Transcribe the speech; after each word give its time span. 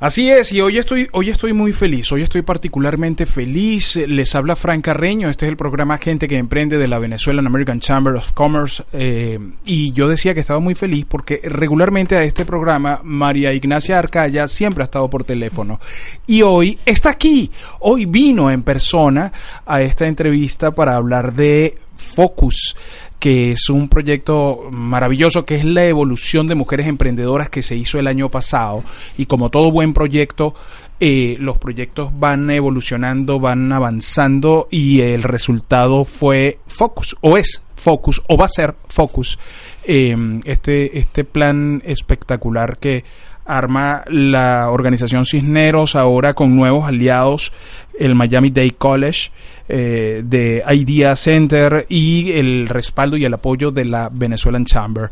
Así 0.00 0.30
es, 0.30 0.52
y 0.52 0.60
hoy 0.60 0.78
estoy, 0.78 1.08
hoy 1.10 1.28
estoy 1.28 1.52
muy 1.52 1.72
feliz, 1.72 2.12
hoy 2.12 2.22
estoy 2.22 2.42
particularmente 2.42 3.26
feliz. 3.26 3.96
Les 3.96 4.32
habla 4.36 4.54
Frank 4.54 4.84
Carreño, 4.84 5.28
este 5.28 5.46
es 5.46 5.50
el 5.50 5.56
programa 5.56 5.98
Gente 5.98 6.28
que 6.28 6.36
Emprende 6.36 6.78
de 6.78 6.86
la 6.86 7.00
Venezuelan 7.00 7.48
American 7.48 7.80
Chamber 7.80 8.14
of 8.14 8.30
Commerce. 8.30 8.84
Eh, 8.92 9.40
y 9.64 9.92
yo 9.92 10.06
decía 10.06 10.34
que 10.34 10.40
estaba 10.40 10.60
muy 10.60 10.76
feliz 10.76 11.04
porque 11.04 11.40
regularmente 11.42 12.16
a 12.16 12.22
este 12.22 12.44
programa 12.44 13.00
María 13.02 13.52
Ignacia 13.52 13.98
Arcaya 13.98 14.46
siempre 14.46 14.84
ha 14.84 14.86
estado 14.86 15.10
por 15.10 15.24
teléfono. 15.24 15.80
Y 16.28 16.42
hoy 16.42 16.78
está 16.86 17.10
aquí, 17.10 17.50
hoy 17.80 18.06
vino 18.06 18.52
en 18.52 18.62
persona 18.62 19.32
a 19.66 19.82
esta 19.82 20.06
entrevista 20.06 20.70
para 20.70 20.94
hablar 20.94 21.32
de 21.32 21.76
Focus 21.96 22.76
que 23.18 23.50
es 23.50 23.68
un 23.68 23.88
proyecto 23.88 24.68
maravilloso, 24.70 25.44
que 25.44 25.56
es 25.56 25.64
la 25.64 25.84
evolución 25.84 26.46
de 26.46 26.54
mujeres 26.54 26.86
emprendedoras 26.86 27.50
que 27.50 27.62
se 27.62 27.76
hizo 27.76 27.98
el 27.98 28.06
año 28.06 28.28
pasado. 28.28 28.84
Y 29.16 29.26
como 29.26 29.50
todo 29.50 29.72
buen 29.72 29.92
proyecto, 29.92 30.54
eh, 31.00 31.36
los 31.38 31.58
proyectos 31.58 32.10
van 32.18 32.50
evolucionando, 32.50 33.38
van 33.38 33.72
avanzando 33.72 34.68
y 34.70 35.00
el 35.00 35.22
resultado 35.22 36.04
fue 36.04 36.58
Focus, 36.66 37.16
o 37.20 37.36
es 37.36 37.62
Focus, 37.76 38.22
o 38.28 38.36
va 38.36 38.46
a 38.46 38.48
ser 38.48 38.74
Focus. 38.88 39.38
Em, 39.84 40.40
este, 40.44 40.98
este 40.98 41.24
plan 41.24 41.82
espectacular 41.84 42.78
que 42.78 43.04
arma 43.48 44.04
la 44.08 44.70
organización 44.70 45.24
Cisneros 45.24 45.96
ahora 45.96 46.34
con 46.34 46.54
nuevos 46.54 46.86
aliados, 46.86 47.52
el 47.98 48.14
Miami 48.14 48.50
Day 48.50 48.70
College, 48.72 49.30
eh, 49.68 50.22
de 50.24 50.62
Idea 50.66 51.14
Center 51.14 51.84
y 51.88 52.32
el 52.32 52.68
respaldo 52.68 53.16
y 53.16 53.24
el 53.24 53.34
apoyo 53.34 53.70
de 53.70 53.84
la 53.84 54.08
Venezuelan 54.10 54.64
Chamber. 54.64 55.10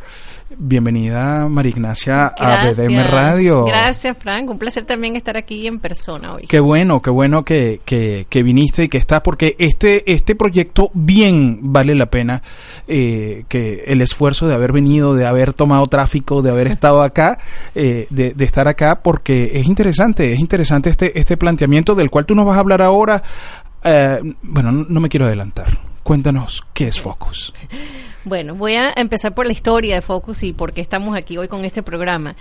Bienvenida, 0.48 1.48
María 1.48 1.70
Ignacia, 1.70 2.28
a 2.28 2.70
BDM 2.70 3.02
Radio. 3.10 3.64
Gracias, 3.64 4.16
Frank. 4.16 4.48
Un 4.48 4.58
placer 4.58 4.84
también 4.84 5.16
estar 5.16 5.36
aquí 5.36 5.66
en 5.66 5.80
persona 5.80 6.34
hoy. 6.34 6.44
Qué 6.48 6.60
bueno, 6.60 7.02
qué 7.02 7.10
bueno 7.10 7.42
que, 7.42 7.80
que, 7.84 8.26
que 8.30 8.44
viniste 8.44 8.84
y 8.84 8.88
que 8.88 8.98
estás, 8.98 9.22
porque 9.22 9.56
este, 9.58 10.08
este 10.10 10.36
proyecto 10.36 10.90
bien 10.94 11.58
vale 11.72 11.96
la 11.96 12.06
pena 12.06 12.42
eh, 12.86 13.44
que 13.48 13.82
el 13.88 14.00
esfuerzo 14.02 14.46
de 14.46 14.54
haber 14.54 14.72
venido, 14.72 15.14
de 15.14 15.26
haber 15.26 15.52
tomado 15.52 15.82
tráfico, 15.86 16.42
de 16.42 16.52
haber 16.52 16.66
estado 16.68 17.02
acá, 17.02 17.38
eh, 17.74 18.06
de, 18.10 18.32
de 18.32 18.44
estar 18.44 18.68
acá, 18.68 19.00
porque 19.02 19.50
es 19.54 19.66
interesante, 19.66 20.32
es 20.32 20.38
interesante 20.38 20.90
este, 20.90 21.18
este 21.18 21.36
planteamiento 21.36 21.96
del 21.96 22.08
cual 22.08 22.24
tú 22.24 22.36
nos 22.36 22.46
vas 22.46 22.56
a 22.56 22.60
hablar 22.60 22.75
ahora. 22.82 23.22
Eh, 23.82 24.20
bueno, 24.42 24.72
no 24.72 25.00
me 25.00 25.08
quiero 25.08 25.26
adelantar. 25.26 25.78
Cuéntanos 26.02 26.62
qué 26.72 26.88
es 26.88 27.00
Focus. 27.00 27.52
Bueno, 28.26 28.56
voy 28.56 28.74
a 28.74 28.92
empezar 28.96 29.36
por 29.36 29.46
la 29.46 29.52
historia 29.52 29.94
de 29.94 30.02
Focus 30.02 30.42
y 30.42 30.52
por 30.52 30.72
qué 30.72 30.80
estamos 30.80 31.16
aquí 31.16 31.38
hoy 31.38 31.46
con 31.46 31.64
este 31.64 31.84
programa. 31.84 32.34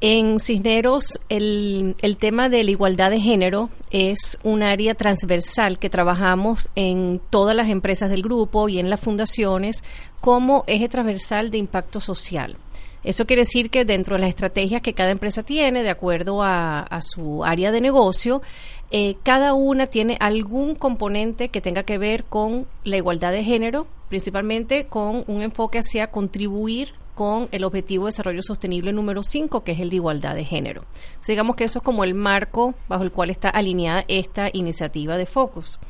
En 0.00 0.40
Cisneros, 0.40 1.20
el, 1.28 1.94
el, 2.00 2.16
tema 2.16 2.48
de 2.48 2.64
la 2.64 2.70
igualdad 2.70 3.10
de 3.10 3.20
género 3.20 3.68
es 3.90 4.38
un 4.44 4.62
área 4.62 4.94
transversal 4.94 5.78
que 5.78 5.90
trabajamos 5.90 6.70
en 6.74 7.20
todas 7.28 7.54
las 7.54 7.68
empresas 7.68 8.08
del 8.08 8.22
grupo 8.22 8.70
y 8.70 8.78
en 8.78 8.88
las 8.88 9.00
fundaciones 9.00 9.84
como 10.22 10.64
eje 10.66 10.88
transversal 10.88 11.50
de 11.50 11.58
impacto 11.58 12.00
social. 12.00 12.56
Eso 13.04 13.24
quiere 13.24 13.42
decir 13.42 13.70
que 13.70 13.84
dentro 13.84 14.16
de 14.16 14.22
las 14.22 14.30
estrategias 14.30 14.82
que 14.82 14.92
cada 14.92 15.12
empresa 15.12 15.42
tiene, 15.44 15.82
de 15.82 15.90
acuerdo 15.90 16.42
a, 16.42 16.80
a 16.80 17.00
su 17.02 17.44
área 17.44 17.70
de 17.70 17.80
negocio, 17.80 18.42
eh, 18.90 19.16
cada 19.22 19.54
una 19.54 19.86
tiene 19.86 20.16
algún 20.20 20.74
componente 20.74 21.48
que 21.48 21.60
tenga 21.60 21.82
que 21.82 21.98
ver 21.98 22.24
con 22.24 22.66
la 22.84 22.96
igualdad 22.96 23.32
de 23.32 23.42
género, 23.42 23.86
principalmente 24.08 24.86
con 24.86 25.24
un 25.26 25.42
enfoque 25.42 25.78
hacia 25.78 26.08
contribuir 26.08 26.94
con 27.16 27.48
el 27.50 27.64
objetivo 27.64 28.04
de 28.04 28.10
desarrollo 28.10 28.42
sostenible 28.42 28.92
número 28.92 29.22
5, 29.22 29.64
que 29.64 29.72
es 29.72 29.80
el 29.80 29.90
de 29.90 29.96
igualdad 29.96 30.34
de 30.34 30.44
género. 30.44 30.84
digamos 31.26 31.56
que 31.56 31.64
eso 31.64 31.78
es 31.78 31.82
como 31.82 32.04
el 32.04 32.14
marco 32.14 32.74
bajo 32.88 33.02
el 33.02 33.10
cual 33.10 33.30
está 33.30 33.48
alineada 33.48 34.04
esta 34.06 34.50
iniciativa 34.52 35.16
de 35.16 35.26
Focus. 35.26 35.80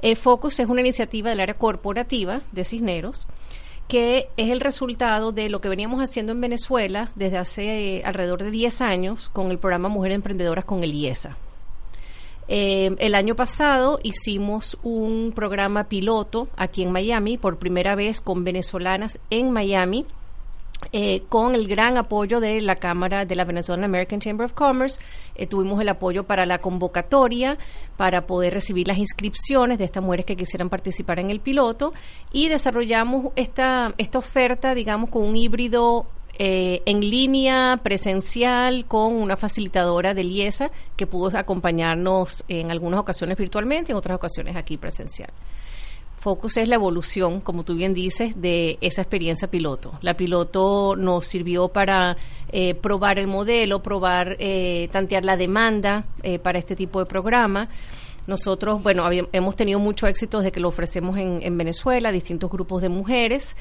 Eh, 0.00 0.16
Focus 0.16 0.60
es 0.60 0.68
una 0.68 0.80
iniciativa 0.80 1.30
del 1.30 1.40
área 1.40 1.58
corporativa 1.58 2.42
de 2.52 2.64
Cisneros 2.64 3.26
que 3.88 4.28
es 4.36 4.50
el 4.50 4.60
resultado 4.60 5.32
de 5.32 5.50
lo 5.50 5.60
que 5.60 5.68
veníamos 5.68 6.00
haciendo 6.00 6.32
en 6.32 6.40
Venezuela 6.40 7.10
desde 7.14 7.36
hace 7.36 7.96
eh, 7.98 8.02
alrededor 8.04 8.42
de 8.42 8.50
10 8.50 8.80
años 8.80 9.28
con 9.28 9.50
el 9.50 9.58
programa 9.58 9.88
Mujeres 9.88 10.14
Emprendedoras 10.14 10.64
con 10.64 10.82
el 10.82 10.94
IESA. 10.94 11.36
Eh, 12.48 12.94
el 12.98 13.14
año 13.14 13.34
pasado 13.34 13.98
hicimos 14.02 14.76
un 14.82 15.32
programa 15.34 15.84
piloto 15.84 16.48
aquí 16.56 16.82
en 16.82 16.92
Miami, 16.92 17.38
por 17.38 17.58
primera 17.58 17.94
vez 17.94 18.20
con 18.20 18.44
venezolanas 18.44 19.20
en 19.30 19.50
Miami. 19.50 20.06
Eh, 20.90 21.22
con 21.28 21.54
el 21.54 21.68
gran 21.68 21.96
apoyo 21.96 22.40
de 22.40 22.60
la 22.60 22.74
Cámara 22.74 23.24
de 23.24 23.36
la 23.36 23.44
Venezuelan 23.44 23.84
American 23.84 24.18
Chamber 24.18 24.46
of 24.46 24.52
Commerce, 24.52 25.00
eh, 25.36 25.46
tuvimos 25.46 25.80
el 25.80 25.88
apoyo 25.88 26.24
para 26.24 26.44
la 26.44 26.58
convocatoria, 26.58 27.56
para 27.96 28.26
poder 28.26 28.52
recibir 28.54 28.88
las 28.88 28.98
inscripciones 28.98 29.78
de 29.78 29.84
estas 29.84 30.02
mujeres 30.02 30.26
que 30.26 30.34
quisieran 30.34 30.68
participar 30.68 31.20
en 31.20 31.30
el 31.30 31.38
piloto 31.38 31.92
y 32.32 32.48
desarrollamos 32.48 33.28
esta, 33.36 33.94
esta 33.96 34.18
oferta, 34.18 34.74
digamos, 34.74 35.10
con 35.10 35.22
un 35.22 35.36
híbrido 35.36 36.06
eh, 36.38 36.82
en 36.86 37.00
línea, 37.00 37.80
presencial, 37.82 38.84
con 38.86 39.14
una 39.14 39.36
facilitadora 39.36 40.14
de 40.14 40.22
IESA 40.22 40.70
que 40.96 41.06
pudo 41.06 41.36
acompañarnos 41.36 42.44
en 42.48 42.70
algunas 42.70 43.00
ocasiones 43.00 43.36
virtualmente, 43.36 43.92
en 43.92 43.98
otras 43.98 44.16
ocasiones 44.16 44.56
aquí 44.56 44.76
presencial. 44.76 45.30
Focus 46.22 46.58
es 46.58 46.68
la 46.68 46.76
evolución, 46.76 47.40
como 47.40 47.64
tú 47.64 47.74
bien 47.74 47.94
dices, 47.94 48.40
de 48.40 48.78
esa 48.80 49.02
experiencia 49.02 49.48
piloto. 49.48 49.98
La 50.02 50.14
piloto 50.14 50.94
nos 50.94 51.26
sirvió 51.26 51.66
para 51.66 52.16
eh, 52.52 52.76
probar 52.76 53.18
el 53.18 53.26
modelo, 53.26 53.82
probar, 53.82 54.36
eh, 54.38 54.88
tantear 54.92 55.24
la 55.24 55.36
demanda 55.36 56.04
eh, 56.22 56.38
para 56.38 56.60
este 56.60 56.76
tipo 56.76 57.00
de 57.00 57.06
programa. 57.06 57.68
Nosotros, 58.26 58.82
bueno, 58.82 59.08
hemos 59.10 59.56
tenido 59.56 59.80
mucho 59.80 60.06
éxito 60.06 60.38
desde 60.38 60.52
que 60.52 60.60
lo 60.60 60.68
ofrecemos 60.68 61.16
en, 61.18 61.40
en 61.42 61.58
Venezuela, 61.58 62.12
distintos 62.12 62.50
grupos 62.50 62.80
de 62.82 62.88
mujeres, 62.88 63.56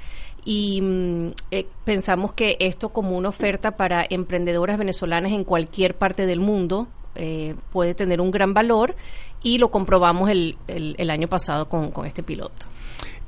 y 0.46 0.82
mm, 0.82 1.32
eh, 1.52 1.68
pensamos 1.84 2.34
que 2.34 2.58
esto 2.60 2.90
como 2.90 3.18
una 3.18 3.30
oferta 3.30 3.72
para 3.72 4.06
emprendedoras 4.10 4.78
venezolanas 4.78 5.32
en 5.32 5.44
cualquier 5.44 5.96
parte 5.96 6.26
del 6.26 6.40
mundo 6.40 6.88
eh, 7.16 7.56
puede 7.72 7.94
tener 7.94 8.22
un 8.22 8.32
gran 8.32 8.54
valor 8.54 8.96
y 9.44 9.58
lo 9.58 9.70
comprobamos 9.70 10.30
el, 10.30 10.58
el, 10.68 11.10
año 11.10 11.28
pasado 11.28 11.68
con 11.68 12.06
este 12.06 12.24
piloto. 12.24 12.68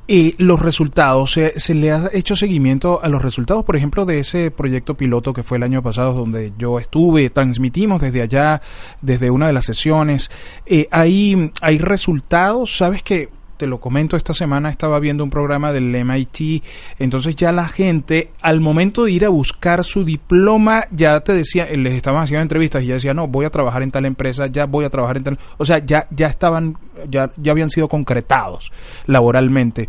Y 0.06 0.36
los 0.38 0.62
resultados, 0.62 1.32
¿se, 1.32 1.58
¿se, 1.58 1.74
le 1.74 1.92
ha 1.92 2.10
hecho 2.12 2.36
seguimiento 2.36 3.02
a 3.02 3.08
los 3.08 3.22
resultados, 3.22 3.64
por 3.64 3.78
ejemplo, 3.78 4.06
de 4.06 4.20
ese 4.20 4.52
proyecto 4.52 4.96
piloto 4.96 5.32
que 5.32 5.44
fue 5.44 5.58
el 5.58 5.64
año 5.64 5.82
pasado 5.82 6.12
donde 6.12 6.52
yo 6.58 6.78
estuve, 6.78 7.30
transmitimos 7.30 8.02
desde 8.02 8.22
allá, 8.22 8.62
desde 9.02 9.32
una 9.32 9.48
de 9.48 9.54
las 9.54 9.66
sesiones? 9.66 10.30
Eh, 10.66 10.90
¿hay, 10.92 11.52
¿Hay 11.62 11.78
resultados? 11.78 12.76
¿Sabes 12.76 13.02
que 13.02 13.30
te 13.64 13.68
lo 13.68 13.80
comento, 13.80 14.18
esta 14.18 14.34
semana 14.34 14.70
estaba 14.70 15.00
viendo 15.00 15.24
un 15.24 15.30
programa 15.30 15.72
del 15.72 15.86
MIT, 16.04 16.62
entonces 17.00 17.34
ya 17.38 17.54
la 17.54 17.70
gente 17.70 18.32
al 18.42 18.60
momento 18.60 19.06
de 19.06 19.12
ir 19.14 19.24
a 19.24 19.30
buscar 19.30 19.86
su 19.86 20.04
diploma, 20.04 20.84
ya 20.92 21.22
te 21.22 21.32
decía, 21.32 21.66
les 21.68 21.94
estaban 21.94 22.24
haciendo 22.24 22.42
entrevistas 22.42 22.84
y 22.84 22.88
ya 22.88 22.96
decía, 22.96 23.14
no, 23.14 23.26
voy 23.26 23.46
a 23.46 23.50
trabajar 23.50 23.82
en 23.82 23.90
tal 23.90 24.06
empresa, 24.06 24.48
ya 24.48 24.66
voy 24.66 24.84
a 24.84 24.90
trabajar 24.90 25.16
en 25.16 25.24
tal, 25.24 25.40
o 25.58 25.64
sea, 25.64 25.78
ya, 25.78 26.08
ya 26.12 26.28
estaban, 26.28 26.78
ya, 27.10 27.32
ya 27.38 27.54
habían 27.54 27.70
sido 27.70 27.88
concretados 27.88 28.70
laboralmente. 29.06 29.88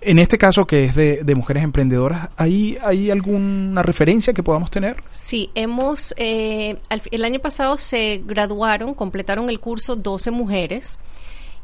En 0.00 0.20
este 0.20 0.38
caso, 0.38 0.64
que 0.64 0.84
es 0.84 0.94
de, 0.94 1.34
mujeres 1.34 1.64
emprendedoras, 1.64 2.28
¿hay, 2.36 2.78
¿hay 2.84 3.10
alguna 3.10 3.82
referencia 3.82 4.32
que 4.32 4.44
podamos 4.44 4.70
tener? 4.70 5.02
Sí, 5.10 5.50
hemos, 5.56 6.14
eh, 6.18 6.76
el 7.10 7.24
año 7.24 7.40
pasado 7.40 7.78
se 7.78 8.22
graduaron, 8.24 8.94
completaron 8.94 9.50
el 9.50 9.58
curso 9.58 9.96
12 9.96 10.30
mujeres 10.30 11.00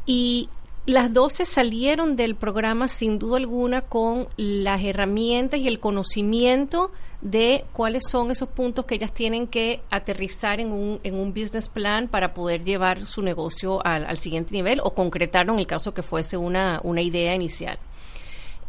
y 0.05 0.49
las 0.87 1.13
12 1.15 1.47
salieron 1.47 2.15
del 2.15 2.35
programa 2.35 2.89
sin 2.89 3.19
duda 3.19 3.39
alguna 3.39 3.83
con 3.83 4.29
las 4.37 4.83
herramientas 4.83 5.59
y 5.61 5.67
el 5.67 5.81
conocimiento 5.81 6.91
de 7.23 7.65
cuáles 7.73 8.03
son 8.07 8.31
esos 8.31 8.51
puntos 8.51 8.85
que 8.85 8.97
ellas 8.97 9.15
tienen 9.15 9.47
que 9.47 9.81
aterrizar 9.91 10.61
en 10.61 10.73
un, 10.73 11.01
en 11.03 11.15
un 11.15 11.33
business 11.33 11.71
plan 11.71 12.07
para 12.09 12.35
poder 12.35 12.65
llevar 12.65 13.07
su 13.07 13.23
negocio 13.23 13.85
al, 13.85 14.19
siguiente 14.19 14.53
nivel 14.53 14.79
o 14.85 14.93
concretarlo 14.93 15.55
en 15.55 15.61
el 15.61 15.67
caso 15.67 15.95
que 15.95 16.03
fuese 16.03 16.37
una, 16.37 16.81
una 16.85 17.01
idea 17.01 17.35
inicial. 17.35 17.79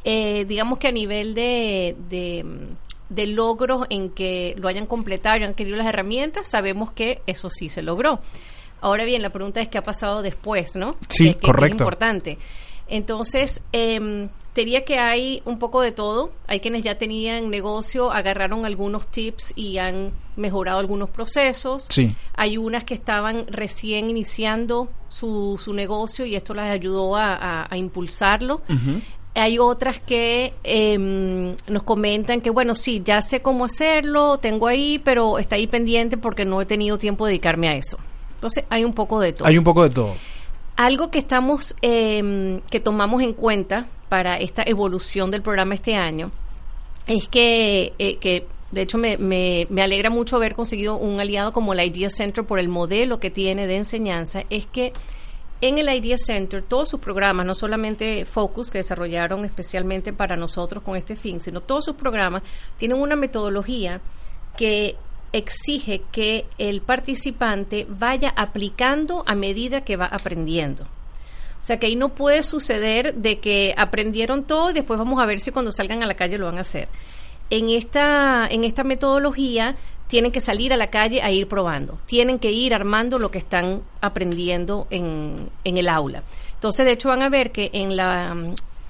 Eh, 0.06 0.46
digamos 0.46 0.80
que 0.80 0.88
a 0.88 0.92
nivel 0.92 1.34
de, 1.34 1.98
de, 2.08 2.46
de 3.10 3.28
logros 3.28 3.88
en 3.90 4.10
que 4.12 4.56
lo 4.58 4.70
hayan 4.70 4.86
completado 4.86 5.38
y 5.38 5.44
han 5.44 5.54
querido 5.54 5.76
las 5.76 5.88
herramientas, 5.88 6.48
sabemos 6.48 6.92
que 6.92 7.22
eso 7.28 7.50
sí 7.50 7.68
se 7.68 7.82
logró. 7.82 8.22
Ahora 8.86 9.04
bien, 9.06 9.22
la 9.24 9.32
pregunta 9.32 9.62
es 9.62 9.68
qué 9.68 9.78
ha 9.80 9.84
pasado 9.84 10.22
después, 10.22 10.76
¿no? 10.76 10.96
Sí, 11.10 11.34
correcto. 11.34 11.66
Es 11.66 11.72
importante. 11.82 12.38
Entonces, 12.88 13.62
eh, 13.74 14.30
diría 14.54 14.86
que 14.86 15.00
hay 15.00 15.42
un 15.46 15.58
poco 15.58 15.82
de 15.82 15.92
todo. 15.92 16.32
Hay 16.48 16.60
quienes 16.60 16.84
ya 16.84 16.98
tenían 17.00 17.50
negocio, 17.50 18.12
agarraron 18.12 18.64
algunos 18.64 19.08
tips 19.08 19.54
y 19.56 19.80
han 19.80 20.12
mejorado 20.36 20.78
algunos 20.80 21.10
procesos. 21.10 21.88
Sí. 21.90 22.16
Hay 22.36 22.58
unas 22.58 22.84
que 22.84 22.94
estaban 22.94 23.48
recién 23.48 24.10
iniciando 24.12 24.90
su, 25.10 25.60
su 25.64 25.74
negocio 25.74 26.26
y 26.28 26.36
esto 26.36 26.54
les 26.54 26.66
ayudó 26.66 27.16
a, 27.16 27.34
a- 27.34 27.68
a 27.70 27.78
impulsarlo. 27.78 28.62
Hay 29.34 29.58
otras 29.60 30.00
que 30.00 30.54
em, 30.64 31.56
nos 31.68 31.84
comentan 31.84 32.40
que, 32.40 32.50
bueno, 32.52 32.74
sí, 32.76 33.02
ya 33.04 33.22
sé 33.22 33.42
cómo 33.42 33.66
hacerlo, 33.66 34.38
tengo 34.38 34.68
ahí, 34.68 35.00
pero 35.04 35.40
está 35.40 35.56
ahí 35.58 35.68
pendiente 35.68 36.18
porque 36.18 36.46
no 36.46 36.62
he 36.62 36.66
tenido 36.66 36.98
tiempo 36.98 37.26
de 37.26 37.32
dedicarme 37.32 37.68
a 37.68 37.76
eso. 37.76 37.98
Entonces, 38.46 38.66
hay 38.70 38.86
un 38.86 38.94
poco 38.94 39.20
de 39.20 39.34
todo. 39.34 39.48
Hay 39.48 39.58
un 39.58 39.64
poco 39.64 39.82
de 39.82 39.90
todo. 39.90 40.14
Algo 40.76 41.10
que 41.10 41.18
estamos, 41.18 41.76
eh, 41.82 42.62
que 42.70 42.80
tomamos 42.80 43.24
en 43.24 43.34
cuenta 43.34 43.88
para 44.08 44.38
esta 44.38 44.62
evolución 44.62 45.32
del 45.32 45.42
programa 45.42 45.74
este 45.74 45.96
año 45.96 46.30
es 47.08 47.28
que, 47.28 47.94
eh, 47.98 48.18
que 48.18 48.46
de 48.70 48.82
hecho 48.84 49.00
me, 49.00 49.18
me, 49.18 49.66
me 49.72 49.82
alegra 49.82 50.12
mucho 50.12 50.36
haber 50.36 50.54
conseguido 50.54 50.96
un 50.96 51.20
aliado 51.20 51.54
como 51.54 51.74
el 51.74 51.80
Idea 51.80 52.12
Center 52.12 52.46
por 52.46 52.60
el 52.60 52.68
modelo 52.68 53.20
que 53.20 53.32
tiene 53.32 53.66
de 53.66 53.78
enseñanza, 53.78 54.44
es 54.52 54.68
que 54.68 54.94
en 55.62 55.80
el 55.80 55.90
Idea 55.90 56.18
Center 56.20 56.62
todos 56.62 56.88
sus 56.88 57.00
programas, 57.00 57.48
no 57.48 57.56
solamente 57.56 58.26
Focus, 58.26 58.70
que 58.70 58.78
desarrollaron 58.78 59.44
especialmente 59.44 60.14
para 60.14 60.36
nosotros 60.36 60.84
con 60.84 60.96
este 60.98 61.16
fin, 61.16 61.40
sino 61.40 61.62
todos 61.62 61.86
sus 61.86 61.96
programas 61.96 62.44
tienen 62.78 63.02
una 63.02 63.16
metodología 63.16 64.02
que 64.56 64.98
exige 65.38 66.02
que 66.12 66.46
el 66.58 66.82
participante 66.82 67.86
vaya 67.90 68.34
aplicando 68.36 69.24
a 69.28 69.36
medida 69.36 69.82
que 69.82 69.98
va 69.98 70.06
aprendiendo. 70.06 70.84
O 70.84 71.64
sea 71.64 71.80
que 71.80 71.88
ahí 71.88 71.96
no 71.96 72.10
puede 72.10 72.44
suceder 72.44 73.16
de 73.16 73.40
que 73.40 73.74
aprendieron 73.76 74.44
todo 74.44 74.70
y 74.70 74.74
después 74.74 75.00
vamos 75.00 75.22
a 75.22 75.26
ver 75.26 75.40
si 75.40 75.52
cuando 75.52 75.72
salgan 75.72 76.04
a 76.04 76.06
la 76.06 76.14
calle 76.14 76.38
lo 76.38 76.46
van 76.46 76.58
a 76.58 76.62
hacer. 76.62 76.88
En 77.50 77.70
esta, 77.70 78.48
en 78.50 78.64
esta 78.64 78.84
metodología 78.84 79.76
tienen 80.08 80.32
que 80.32 80.40
salir 80.40 80.74
a 80.74 80.78
la 80.78 80.92
calle 80.92 81.22
a 81.22 81.32
ir 81.32 81.48
probando, 81.48 81.98
tienen 82.06 82.38
que 82.38 82.52
ir 82.52 82.74
armando 82.74 83.18
lo 83.18 83.32
que 83.32 83.40
están 83.40 83.82
aprendiendo 84.02 84.88
en, 84.92 85.50
en 85.64 85.78
el 85.78 85.90
aula. 85.90 86.24
Entonces, 86.54 86.86
de 86.86 86.92
hecho, 86.92 87.10
van 87.10 87.24
a 87.24 87.30
ver 87.30 87.52
que 87.52 87.72
en, 87.74 87.96
la, 87.96 88.36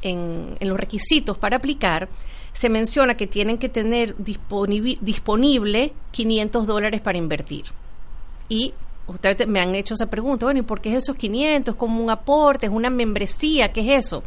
en, 0.02 0.58
en 0.60 0.70
los 0.70 0.78
requisitos 0.78 1.38
para 1.38 1.58
aplicar 1.58 2.10
se 2.56 2.70
menciona 2.70 3.18
que 3.18 3.28
tienen 3.28 3.58
que 3.58 3.68
tener 3.68 4.16
disponible 4.18 5.92
500 6.12 6.66
dólares 6.66 7.02
para 7.02 7.18
invertir. 7.18 7.66
Y 8.48 8.74
ustedes 9.08 9.46
me 9.46 9.60
han 9.60 9.76
hecho 9.76 9.94
esa 9.94 10.10
pregunta, 10.10 10.46
bueno, 10.46 10.62
¿y 10.62 10.64
por 10.64 10.80
qué 10.80 10.92
es 10.92 11.04
esos 11.04 11.18
500? 11.18 11.74
¿Es 11.74 11.78
como 11.78 12.02
un 12.02 12.10
aporte? 12.10 12.68
¿Es 12.68 12.72
una 12.72 12.90
membresía? 12.90 13.74
¿Qué 13.74 13.82
es 13.82 14.06
eso? 14.06 14.24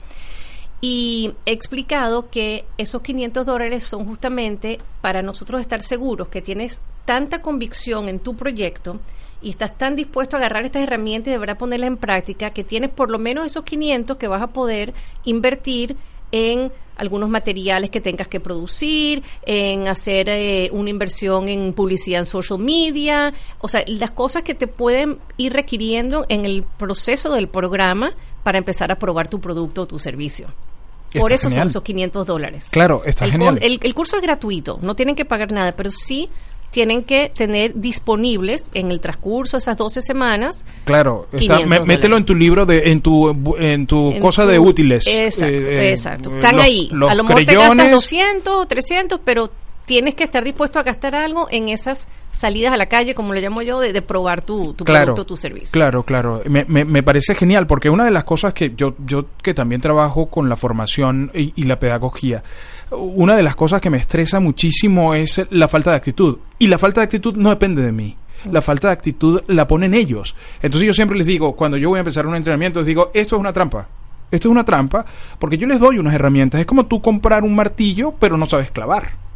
Y 0.83 1.33
he 1.47 1.53
explicado 1.53 2.29
que 2.29 2.67
esos 2.77 3.01
500 3.01 3.47
dólares 3.47 3.85
son 3.85 4.05
justamente 4.05 4.77
para 5.01 5.23
nosotros 5.23 5.63
estar 5.63 5.81
seguros 5.81 6.29
que 6.29 6.43
tienes 6.43 6.83
tanta 7.07 7.41
convicción 7.41 8.11
en 8.11 8.19
tu 8.19 8.37
proyecto 8.37 9.01
y 9.41 9.49
estás 9.49 9.79
tan 9.79 9.97
dispuesto 9.97 10.37
a 10.37 10.41
agarrar 10.41 10.67
estas 10.67 10.83
herramientas 10.83 11.29
y 11.29 11.31
de 11.31 11.39
verdad 11.39 11.57
ponerlas 11.57 11.89
en 11.89 11.97
práctica 11.97 12.51
que 12.51 12.63
tienes 12.63 12.91
por 12.91 13.11
lo 13.11 13.19
menos 13.19 13.47
esos 13.47 13.65
500 13.65 14.19
que 14.19 14.29
vas 14.29 14.43
a 14.43 14.49
poder 14.49 14.93
invertir 15.25 15.97
en 16.33 16.73
algunos 16.97 17.31
materiales 17.31 17.91
que 17.91 18.01
tengas 18.01 18.29
que 18.29 18.41
producir, 18.41 19.23
en 19.47 19.87
hacer 19.87 20.29
eh, 20.29 20.69
una 20.73 20.91
inversión 20.91 21.49
en 21.49 21.73
publicidad 21.73 22.21
en 22.21 22.27
social 22.27 22.59
media, 22.59 23.33
o 23.61 23.69
sea, 23.69 23.85
las 23.87 24.11
cosas 24.11 24.43
que 24.43 24.55
te 24.55 24.67
pueden 24.67 25.19
ir 25.37 25.53
requiriendo 25.53 26.27
en 26.29 26.45
el 26.45 26.65
proceso 26.65 27.33
del 27.33 27.49
programa 27.49 28.13
para 28.43 28.59
empezar 28.59 28.91
a 28.91 28.97
probar 28.97 29.29
tu 29.29 29.41
producto 29.41 29.83
o 29.83 29.87
tu 29.87 29.99
servicio. 29.99 30.49
Por 31.19 31.33
eso 31.33 31.49
genial. 31.49 31.63
son 31.63 31.69
esos 31.69 31.83
500 31.85 32.27
dólares. 32.27 32.69
Claro, 32.71 33.03
está 33.05 33.25
el, 33.25 33.33
genial. 33.33 33.59
el 33.63 33.95
curso 33.95 34.17
es 34.17 34.23
gratuito, 34.23 34.79
no 34.83 34.95
tienen 34.95 35.15
que 35.15 35.25
pagar 35.25 35.53
nada, 35.53 35.73
pero 35.73 35.91
sí 35.91 36.29
tienen 36.71 37.03
que 37.05 37.31
tener 37.35 37.73
disponibles 37.75 38.69
en 38.75 38.91
el 38.91 39.01
transcurso 39.01 39.57
de 39.57 39.61
esas 39.61 39.77
12 39.77 40.01
semanas 40.01 40.65
Claro, 40.85 41.25
está- 41.33 41.39
500 41.39 41.67
mé- 41.69 41.81
mételo 41.87 42.17
en 42.17 42.25
tu 42.25 42.35
libro, 42.35 42.67
de, 42.67 42.91
en 42.91 43.01
tu, 43.01 43.31
en 43.59 43.87
tu 43.87 44.11
en 44.13 44.21
cosa 44.21 44.43
tu- 44.45 44.49
de 44.51 44.59
útiles. 44.59 45.07
Exacto, 45.07 45.55
Eh, 45.55 45.89
eh, 45.89 45.91
exacto. 45.91 46.35
Están 46.35 46.57
los- 46.57 46.65
ahí. 46.65 46.89
los 46.93 47.11
a 47.11 47.15
lo 47.15 47.25
mejor 47.25 47.45
te 47.45 47.55
gastas 47.55 47.91
200 47.91 48.55
o 48.55 48.67
300, 48.67 49.21
pero 49.25 49.51
tienes 49.89 50.15
que 50.15 50.25
estar 50.25 50.45
dispuesto 50.45 50.79
a 50.79 50.83
gastar 50.83 51.15
algo 51.15 51.49
en 51.51 51.71
esas 51.71 52.09
salidas 52.31 52.75
a 52.75 52.77
la 52.77 52.87
calle, 52.87 53.15
como 53.15 53.33
le 53.33 53.41
llamo 53.41 53.63
yo, 53.63 53.81
de, 53.81 53.95
de 53.95 54.03
probar 54.03 54.43
tu, 54.43 54.75
tu 54.75 54.85
claro, 54.85 55.07
producto, 55.07 55.25
tu 55.25 55.37
servicio. 55.37 55.73
Claro, 55.73 56.03
claro. 56.03 56.43
Me, 56.45 56.67
me, 56.67 56.85
me 56.85 57.03
parece 57.03 57.35
genial 57.35 57.67
porque 57.67 57.89
una 57.89 58.05
de 58.05 58.11
las 58.11 58.25
cosas 58.25 58.53
que 58.53 58.75
yo, 58.77 58.95
yo 59.07 59.25
que 59.43 59.55
también 59.55 59.81
trabajo 59.81 60.27
con 60.27 60.51
la 60.51 60.57
formación 60.57 61.31
y, 61.35 61.55
y 61.57 61.65
la 61.65 61.79
pedagogía, 61.79 62.43
una 62.91 63.35
de 63.35 63.43
las 63.43 63.57
cosas 63.57 63.81
que 63.81 63.89
me 63.89 63.97
estresa 63.97 64.41
muchísimo 64.41 65.15
es 65.15 65.41
la 65.51 65.69
falta 65.69 65.91
de 65.91 65.97
actitud. 65.97 66.37
Y 66.59 66.67
la 66.67 66.79
falta 66.79 67.01
de 67.01 67.07
actitud 67.07 67.35
no 67.35 67.49
depende 67.49 67.81
de 67.81 67.91
mí. 67.91 68.15
La 68.45 68.61
falta 68.61 68.89
de 68.89 68.93
actitud 68.93 69.41
la 69.47 69.67
ponen 69.67 69.95
ellos. 69.95 70.37
Entonces 70.61 70.87
yo 70.87 70.93
siempre 70.93 71.17
les 71.17 71.27
digo, 71.27 71.57
cuando 71.57 71.79
yo 71.79 71.89
voy 71.89 71.97
a 71.97 72.01
empezar 72.01 72.27
un 72.27 72.37
entrenamiento, 72.37 72.81
les 72.81 72.87
digo, 72.87 73.11
esto 73.15 73.37
es 73.37 73.41
una 73.41 73.55
trampa. 73.55 73.89
Esto 74.31 74.49
es 74.49 74.53
una 74.53 74.65
trampa 74.67 75.07
porque 75.39 75.57
yo 75.57 75.67
les 75.67 75.81
doy 75.81 75.99
unas 75.99 76.15
herramientas. 76.15 76.61
Es 76.61 76.67
como 76.67 76.85
tú 76.85 77.01
comprar 77.01 77.43
un 77.43 77.57
martillo, 77.57 78.13
pero 78.21 78.37
no 78.37 78.45
sabes 78.45 78.71
clavar. 78.71 79.28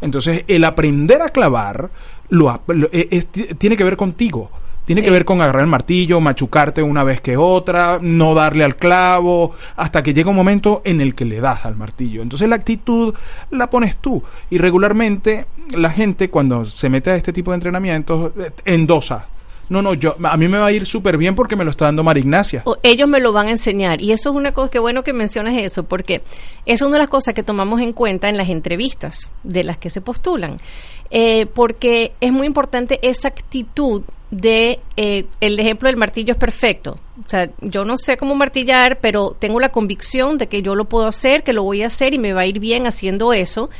Entonces, 0.00 0.42
el 0.46 0.64
aprender 0.64 1.22
a 1.22 1.28
clavar 1.30 1.90
lo, 2.30 2.60
lo- 2.68 2.88
e- 2.92 3.08
es- 3.10 3.26
ti- 3.26 3.46
tiene 3.56 3.76
que 3.76 3.84
ver 3.84 3.96
contigo. 3.96 4.50
Tiene 4.84 5.02
Sí. 5.02 5.04
que 5.06 5.10
ver 5.10 5.26
con 5.26 5.42
agarrar 5.42 5.62
el 5.62 5.68
martillo, 5.68 6.18
machucarte 6.18 6.82
una 6.82 7.04
vez 7.04 7.20
que 7.20 7.36
otra, 7.36 7.98
no 8.00 8.34
darle 8.34 8.64
al 8.64 8.76
clavo, 8.76 9.52
hasta 9.76 10.02
que 10.02 10.14
llega 10.14 10.30
un 10.30 10.36
momento 10.36 10.80
en 10.84 11.02
el 11.02 11.14
que 11.14 11.26
le 11.26 11.40
das 11.40 11.66
al 11.66 11.76
martillo. 11.76 12.22
Entonces 12.22 12.48
la 12.48 12.56
actitud 12.56 13.14
la 13.50 13.68
pones 13.68 13.96
tú. 13.98 14.22
Y 14.48 14.56
regularmente 14.56 15.44
la 15.76 15.90
gente 15.90 16.30
cuando 16.30 16.64
se 16.64 16.88
mete 16.88 17.10
a 17.10 17.16
este 17.16 17.34
tipo 17.34 17.50
de 17.50 17.56
entrenamientos 17.56 18.32
eh, 18.38 18.50
endosa. 18.64 19.26
No, 19.68 19.82
no, 19.82 19.94
yo, 19.94 20.14
a 20.24 20.36
mí 20.36 20.48
me 20.48 20.58
va 20.58 20.66
a 20.66 20.72
ir 20.72 20.86
súper 20.86 21.16
bien 21.18 21.34
porque 21.34 21.56
me 21.56 21.64
lo 21.64 21.70
está 21.70 21.86
dando 21.86 22.02
María 22.02 22.22
Ignacia. 22.22 22.64
Ellos 22.82 23.08
me 23.08 23.20
lo 23.20 23.32
van 23.32 23.48
a 23.48 23.50
enseñar. 23.50 24.00
Y 24.00 24.12
eso 24.12 24.30
es 24.30 24.36
una 24.36 24.52
cosa, 24.52 24.70
que 24.70 24.78
bueno 24.78 25.02
que 25.02 25.12
mencionas 25.12 25.54
eso, 25.58 25.82
porque 25.82 26.22
es 26.64 26.80
una 26.82 26.92
de 26.92 26.98
las 26.98 27.10
cosas 27.10 27.34
que 27.34 27.42
tomamos 27.42 27.80
en 27.80 27.92
cuenta 27.92 28.28
en 28.28 28.36
las 28.36 28.48
entrevistas 28.48 29.30
de 29.42 29.64
las 29.64 29.78
que 29.78 29.90
se 29.90 30.00
postulan. 30.00 30.58
Eh, 31.10 31.46
porque 31.46 32.12
es 32.20 32.32
muy 32.32 32.46
importante 32.46 32.98
esa 33.02 33.28
actitud 33.28 34.02
de, 34.30 34.78
eh, 34.96 35.24
el 35.40 35.58
ejemplo 35.58 35.88
del 35.88 35.96
martillo 35.96 36.32
es 36.32 36.38
perfecto. 36.38 36.98
O 37.24 37.28
sea, 37.28 37.50
yo 37.60 37.84
no 37.84 37.96
sé 37.96 38.16
cómo 38.16 38.34
martillar, 38.34 38.98
pero 39.00 39.36
tengo 39.38 39.58
la 39.58 39.70
convicción 39.70 40.38
de 40.38 40.48
que 40.48 40.62
yo 40.62 40.74
lo 40.74 40.84
puedo 40.84 41.06
hacer, 41.06 41.42
que 41.42 41.52
lo 41.52 41.62
voy 41.62 41.82
a 41.82 41.86
hacer 41.86 42.14
y 42.14 42.18
me 42.18 42.32
va 42.32 42.42
a 42.42 42.46
ir 42.46 42.58
bien 42.58 42.86
haciendo 42.86 43.32
eso. 43.32 43.70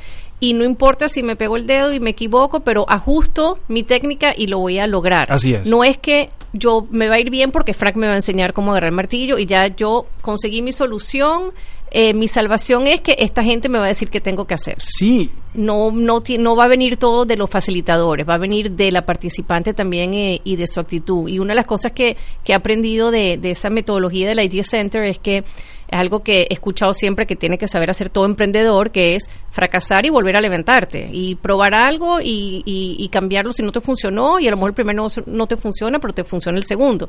Y 0.41 0.55
no 0.55 0.65
importa 0.65 1.09
si 1.09 1.23
me 1.23 1.35
pego 1.37 1.57
el 1.57 1.67
dedo 1.67 1.93
y 1.93 2.01
me 2.01 2.11
equivoco, 2.11 2.61
pero 2.61 2.85
ajusto 2.89 3.59
mi 3.69 3.83
técnica 3.83 4.33
y 4.37 4.47
lo 4.47 4.59
voy 4.61 4.79
a 4.79 4.87
lograr. 4.87 5.27
Así 5.31 5.53
es. 5.53 5.67
No 5.69 5.83
es 5.85 5.99
que 5.99 6.29
yo 6.53 6.87
me 6.91 7.09
va 7.09 7.17
a 7.17 7.21
ir 7.21 7.31
bien 7.31 7.51
porque 7.51 7.75
Frank 7.75 7.97
me 7.97 8.07
va 8.07 8.13
a 8.13 8.17
enseñar 8.17 8.53
cómo 8.53 8.71
agarrar 8.71 8.91
el 8.91 8.95
martillo 8.97 9.37
y 9.39 9.47
ya 9.47 9.67
yo 9.75 10.07
conseguí 10.23 10.63
mi 10.63 10.73
solución. 10.73 11.53
eh, 11.91 12.13
mi 12.13 12.29
salvación 12.29 12.87
es 12.87 13.01
que 13.01 13.17
esta 13.19 13.43
gente 13.43 13.69
me 13.71 13.79
va 13.79 13.87
a 13.87 13.89
decir 13.89 14.11
qué 14.11 14.21
tengo 14.21 14.45
que 14.47 14.53
hacer. 14.55 14.77
Sí, 14.79 15.31
No, 15.55 15.91
no, 15.91 16.21
no 16.39 16.55
va 16.55 16.65
a 16.65 16.69
venir 16.69 16.99
todo 16.99 17.25
de 17.25 17.37
los 17.37 17.49
facilitadores, 17.49 18.29
va 18.29 18.35
a 18.35 18.39
venir 18.39 18.73
de 18.73 18.93
la 18.93 19.07
participante 19.07 19.73
también 19.73 20.13
eh, 20.15 20.41
y 20.45 20.57
de 20.57 20.67
su 20.67 20.81
actitud. 20.81 21.27
Y 21.29 21.39
una 21.39 21.53
de 21.53 21.57
las 21.57 21.67
cosas 21.67 21.93
que, 21.93 22.17
que 22.45 22.53
he 22.53 22.55
aprendido 22.55 23.11
de, 23.11 23.39
de 23.39 23.51
esa 23.53 23.71
metodología 23.71 24.29
del 24.29 24.41
Idea 24.41 24.63
Center 24.65 25.03
es 25.05 25.19
que 25.19 25.45
es 25.91 25.99
algo 25.99 26.23
que 26.23 26.43
he 26.43 26.53
escuchado 26.55 26.93
siempre 26.93 27.27
que 27.27 27.35
tiene 27.35 27.57
que 27.59 27.67
saber 27.67 27.89
hacer 27.91 28.11
todo 28.11 28.27
emprendedor, 28.27 28.91
que 28.91 29.15
es 29.15 29.25
fracasar 29.51 30.05
y 30.05 30.11
volver 30.11 30.37
a 30.37 30.41
levantarte 30.41 31.09
y 31.13 31.35
probar 31.37 31.75
algo 31.75 32.21
y, 32.21 32.63
y- 32.67 33.09
cambiarlo 33.09 33.53
si 33.53 33.63
no 33.63 33.73
te 33.73 33.81
funcionó 33.81 34.39
y 34.39 34.47
a 34.47 34.51
lo 34.51 34.57
mejor 34.59 34.71
el 34.71 34.75
primero 34.75 35.03
no, 35.03 35.09
no 35.27 35.47
te 35.47 35.57
funciona, 35.57 35.99
pero 35.99 36.13
te 36.13 36.25
funciona 36.25 36.59
el 36.59 36.65
segundo. 36.65 37.09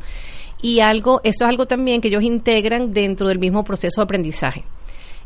Y 0.61 0.79
algo, 0.79 1.19
eso 1.23 1.43
es 1.43 1.49
algo 1.49 1.65
también 1.65 1.99
que 1.99 2.07
ellos 2.07 2.23
integran 2.23 2.93
dentro 2.93 3.27
del 3.27 3.37
mismo 3.39 3.63
proceso 3.65 3.99
de 4.01 4.05
aprendizaje. 4.05 4.63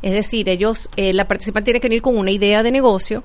Es 0.01 0.11
decir, 0.13 0.49
ellos, 0.49 0.89
eh, 0.95 1.13
la 1.13 1.27
participante 1.27 1.65
tiene 1.65 1.79
que 1.79 1.87
venir 1.89 2.01
con 2.01 2.17
una 2.17 2.31
idea 2.31 2.63
de 2.63 2.71
negocio, 2.71 3.23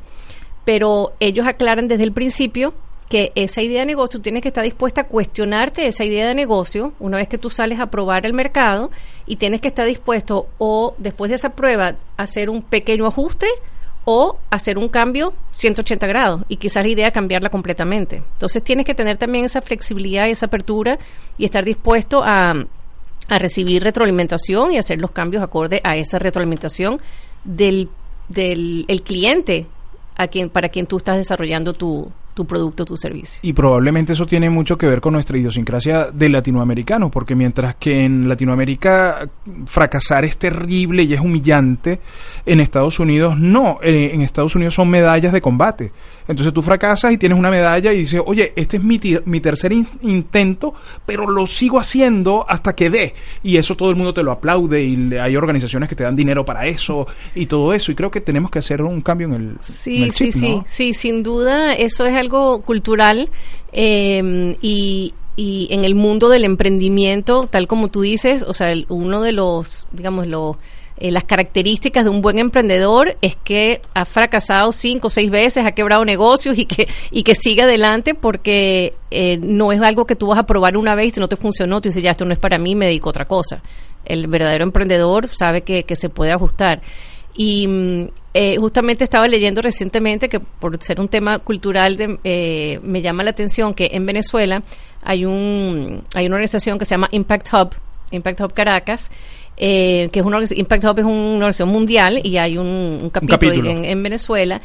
pero 0.64 1.12
ellos 1.20 1.46
aclaran 1.46 1.88
desde 1.88 2.04
el 2.04 2.12
principio 2.12 2.74
que 3.08 3.32
esa 3.34 3.62
idea 3.62 3.80
de 3.80 3.86
negocio 3.86 4.20
tienes 4.20 4.42
que 4.42 4.48
estar 4.48 4.64
dispuesta 4.64 5.02
a 5.02 5.04
cuestionarte 5.04 5.86
esa 5.86 6.04
idea 6.04 6.28
de 6.28 6.34
negocio 6.34 6.92
una 6.98 7.16
vez 7.16 7.28
que 7.28 7.38
tú 7.38 7.48
sales 7.48 7.80
a 7.80 7.86
probar 7.86 8.26
el 8.26 8.34
mercado 8.34 8.90
y 9.26 9.36
tienes 9.36 9.60
que 9.60 9.68
estar 9.68 9.86
dispuesto 9.86 10.48
o 10.58 10.94
después 10.98 11.30
de 11.30 11.36
esa 11.36 11.50
prueba 11.50 11.96
hacer 12.16 12.50
un 12.50 12.62
pequeño 12.62 13.06
ajuste 13.06 13.46
o 14.04 14.38
hacer 14.50 14.78
un 14.78 14.88
cambio 14.88 15.34
180 15.50 16.06
grados 16.06 16.42
y 16.48 16.56
quizás 16.56 16.82
la 16.82 16.90
idea 16.90 17.10
cambiarla 17.10 17.50
completamente. 17.50 18.22
Entonces 18.34 18.62
tienes 18.62 18.86
que 18.86 18.94
tener 18.94 19.16
también 19.16 19.44
esa 19.44 19.60
flexibilidad, 19.60 20.28
esa 20.28 20.46
apertura 20.46 20.98
y 21.36 21.44
estar 21.44 21.64
dispuesto 21.64 22.22
a, 22.22 22.54
a 23.28 23.38
recibir 23.38 23.82
retroalimentación 23.82 24.72
y 24.72 24.78
hacer 24.78 24.98
los 24.98 25.10
cambios 25.10 25.42
acorde 25.42 25.80
a 25.84 25.96
esa 25.96 26.18
retroalimentación 26.18 27.00
del, 27.44 27.88
del 28.28 28.84
el 28.88 29.02
cliente 29.02 29.66
a 30.16 30.26
quien 30.26 30.50
para 30.50 30.68
quien 30.68 30.86
tú 30.86 30.96
estás 30.96 31.16
desarrollando 31.16 31.72
tu, 31.72 32.10
tu 32.38 32.46
producto 32.46 32.84
tu 32.84 32.96
servicio. 32.96 33.40
Y 33.42 33.52
probablemente 33.52 34.12
eso 34.12 34.24
tiene 34.24 34.48
mucho 34.48 34.78
que 34.78 34.86
ver 34.86 35.00
con 35.00 35.12
nuestra 35.12 35.36
idiosincrasia 35.36 36.10
de 36.12 36.28
latinoamericanos, 36.28 37.10
porque 37.10 37.34
mientras 37.34 37.74
que 37.74 38.04
en 38.04 38.28
Latinoamérica 38.28 39.28
fracasar 39.66 40.24
es 40.24 40.38
terrible 40.38 41.02
y 41.02 41.14
es 41.14 41.20
humillante, 41.20 41.98
en 42.46 42.60
Estados 42.60 43.00
Unidos 43.00 43.36
no, 43.36 43.80
eh, 43.82 44.10
en 44.14 44.22
Estados 44.22 44.54
Unidos 44.54 44.74
son 44.74 44.88
medallas 44.88 45.32
de 45.32 45.40
combate. 45.40 45.90
Entonces 46.28 46.52
tú 46.52 46.60
fracasas 46.62 47.10
y 47.10 47.18
tienes 47.18 47.38
una 47.38 47.50
medalla 47.50 47.92
y 47.92 48.00
dices, 48.00 48.20
oye, 48.24 48.52
este 48.54 48.76
es 48.76 48.84
mi, 48.84 49.00
mi 49.24 49.40
tercer 49.40 49.72
intento, 49.72 50.74
pero 51.06 51.26
lo 51.26 51.46
sigo 51.46 51.80
haciendo 51.80 52.44
hasta 52.46 52.74
que 52.74 52.90
dé. 52.90 53.14
Y 53.42 53.56
eso 53.56 53.74
todo 53.74 53.88
el 53.90 53.96
mundo 53.96 54.12
te 54.12 54.22
lo 54.22 54.30
aplaude 54.30 54.84
y 54.84 55.16
hay 55.16 55.36
organizaciones 55.36 55.88
que 55.88 55.96
te 55.96 56.04
dan 56.04 56.14
dinero 56.14 56.44
para 56.44 56.66
eso 56.66 57.06
y 57.34 57.46
todo 57.46 57.72
eso. 57.72 57.90
Y 57.90 57.94
creo 57.94 58.10
que 58.10 58.20
tenemos 58.20 58.50
que 58.50 58.58
hacer 58.58 58.82
un 58.82 59.00
cambio 59.00 59.26
en 59.28 59.32
el, 59.32 59.56
sí, 59.62 60.10
sí, 60.12 60.30
sí, 60.30 60.60
sí, 60.66 60.92
sin 60.92 61.22
duda 61.22 61.74
eso 61.74 62.04
es 62.04 62.14
algo 62.14 62.27
cultural 62.28 63.30
eh, 63.72 64.56
y, 64.60 65.14
y 65.36 65.68
en 65.70 65.84
el 65.84 65.94
mundo 65.94 66.28
del 66.28 66.44
emprendimiento, 66.44 67.46
tal 67.50 67.66
como 67.66 67.88
tú 67.88 68.02
dices, 68.02 68.42
o 68.42 68.52
sea, 68.52 68.74
uno 68.88 69.22
de 69.22 69.32
los, 69.32 69.86
digamos, 69.92 70.26
los 70.26 70.56
eh, 71.00 71.12
las 71.12 71.24
características 71.24 72.02
de 72.02 72.10
un 72.10 72.22
buen 72.22 72.40
emprendedor 72.40 73.16
es 73.22 73.36
que 73.36 73.80
ha 73.94 74.04
fracasado 74.04 74.72
cinco 74.72 75.06
o 75.06 75.10
seis 75.10 75.30
veces, 75.30 75.64
ha 75.64 75.70
quebrado 75.70 76.04
negocios 76.04 76.58
y 76.58 76.66
que, 76.66 76.88
y 77.12 77.22
que 77.22 77.36
sigue 77.36 77.62
adelante 77.62 78.14
porque 78.14 78.94
eh, 79.12 79.38
no 79.40 79.70
es 79.70 79.80
algo 79.80 80.06
que 80.06 80.16
tú 80.16 80.26
vas 80.26 80.40
a 80.40 80.46
probar 80.46 80.76
una 80.76 80.96
vez 80.96 81.06
y 81.06 81.10
si 81.12 81.20
no 81.20 81.28
te 81.28 81.36
funcionó, 81.36 81.80
tú 81.80 81.88
dices, 81.88 82.02
ya, 82.02 82.10
esto 82.10 82.24
no 82.24 82.32
es 82.32 82.38
para 82.40 82.58
mí, 82.58 82.74
me 82.74 82.86
dedico 82.86 83.08
a 83.08 83.10
otra 83.10 83.26
cosa. 83.26 83.62
El 84.04 84.26
verdadero 84.26 84.64
emprendedor 84.64 85.28
sabe 85.28 85.62
que, 85.62 85.84
que 85.84 85.94
se 85.94 86.08
puede 86.08 86.32
ajustar. 86.32 86.82
Y 87.36 87.68
mm, 87.68 88.08
eh, 88.40 88.56
justamente 88.56 89.02
estaba 89.02 89.26
leyendo 89.26 89.60
recientemente 89.60 90.28
que 90.28 90.38
por 90.38 90.80
ser 90.80 91.00
un 91.00 91.08
tema 91.08 91.40
cultural 91.40 91.96
de, 91.96 92.78
me 92.84 93.02
llama 93.02 93.24
la 93.24 93.30
atención 93.30 93.74
que 93.74 93.90
en 93.92 94.06
Venezuela 94.06 94.62
hay 95.02 95.24
un 95.24 96.04
hay 96.14 96.26
una 96.26 96.36
organización 96.36 96.78
que 96.78 96.84
se 96.84 96.94
llama 96.94 97.08
Impact 97.10 97.48
Hub, 97.52 97.70
Impact 98.12 98.40
Hub 98.40 98.54
Caracas, 98.54 99.10
eh, 99.56 100.08
que 100.12 100.20
es 100.20 100.24
una 100.24 100.38
Impact 100.54 100.84
Hub 100.84 100.98
es 101.00 101.04
una 101.04 101.34
organización 101.34 101.70
mundial 101.70 102.20
y 102.22 102.36
hay 102.36 102.58
un, 102.58 103.10
capítulo, 103.12 103.70
En, 103.70 104.02
Venezuela. 104.04 104.60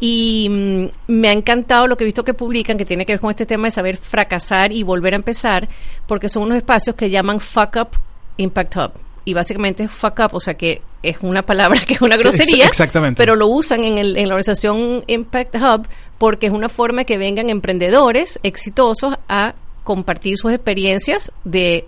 Y 0.00 0.48
mm, 0.50 1.12
me 1.12 1.28
ha 1.28 1.32
encantado 1.32 1.86
lo 1.86 1.96
que 1.96 2.02
he 2.02 2.06
visto 2.06 2.24
que 2.24 2.34
publican, 2.34 2.76
que 2.76 2.84
tiene 2.84 3.06
que 3.06 3.12
ver 3.12 3.20
con 3.20 3.30
este 3.30 3.46
tema 3.46 3.68
de 3.68 3.70
saber 3.70 3.98
fracasar 3.98 4.72
y 4.72 4.82
volver 4.82 5.12
a 5.12 5.16
empezar, 5.16 5.68
porque 6.08 6.28
son 6.28 6.42
unos 6.42 6.56
espacios 6.56 6.96
que 6.96 7.08
llaman 7.08 7.38
Fuck 7.38 7.76
Up 7.76 7.88
Impact 8.36 8.76
Hub. 8.76 9.11
Y 9.24 9.34
básicamente 9.34 9.84
es 9.84 9.90
fuck 9.90 10.18
up, 10.18 10.34
o 10.34 10.40
sea 10.40 10.54
que 10.54 10.82
es 11.02 11.18
una 11.20 11.42
palabra 11.42 11.80
que 11.86 11.94
es 11.94 12.00
una 12.02 12.16
grosería, 12.16 12.66
Exactamente. 12.66 13.16
pero 13.16 13.36
lo 13.36 13.48
usan 13.48 13.84
en, 13.84 13.98
el, 13.98 14.16
en 14.16 14.28
la 14.28 14.34
organización 14.34 15.04
Impact 15.06 15.56
Hub 15.56 15.88
porque 16.18 16.46
es 16.46 16.52
una 16.52 16.68
forma 16.68 17.04
que 17.04 17.18
vengan 17.18 17.50
emprendedores 17.50 18.38
exitosos 18.42 19.14
a 19.28 19.54
compartir 19.84 20.36
sus 20.38 20.52
experiencias 20.52 21.32
de, 21.44 21.86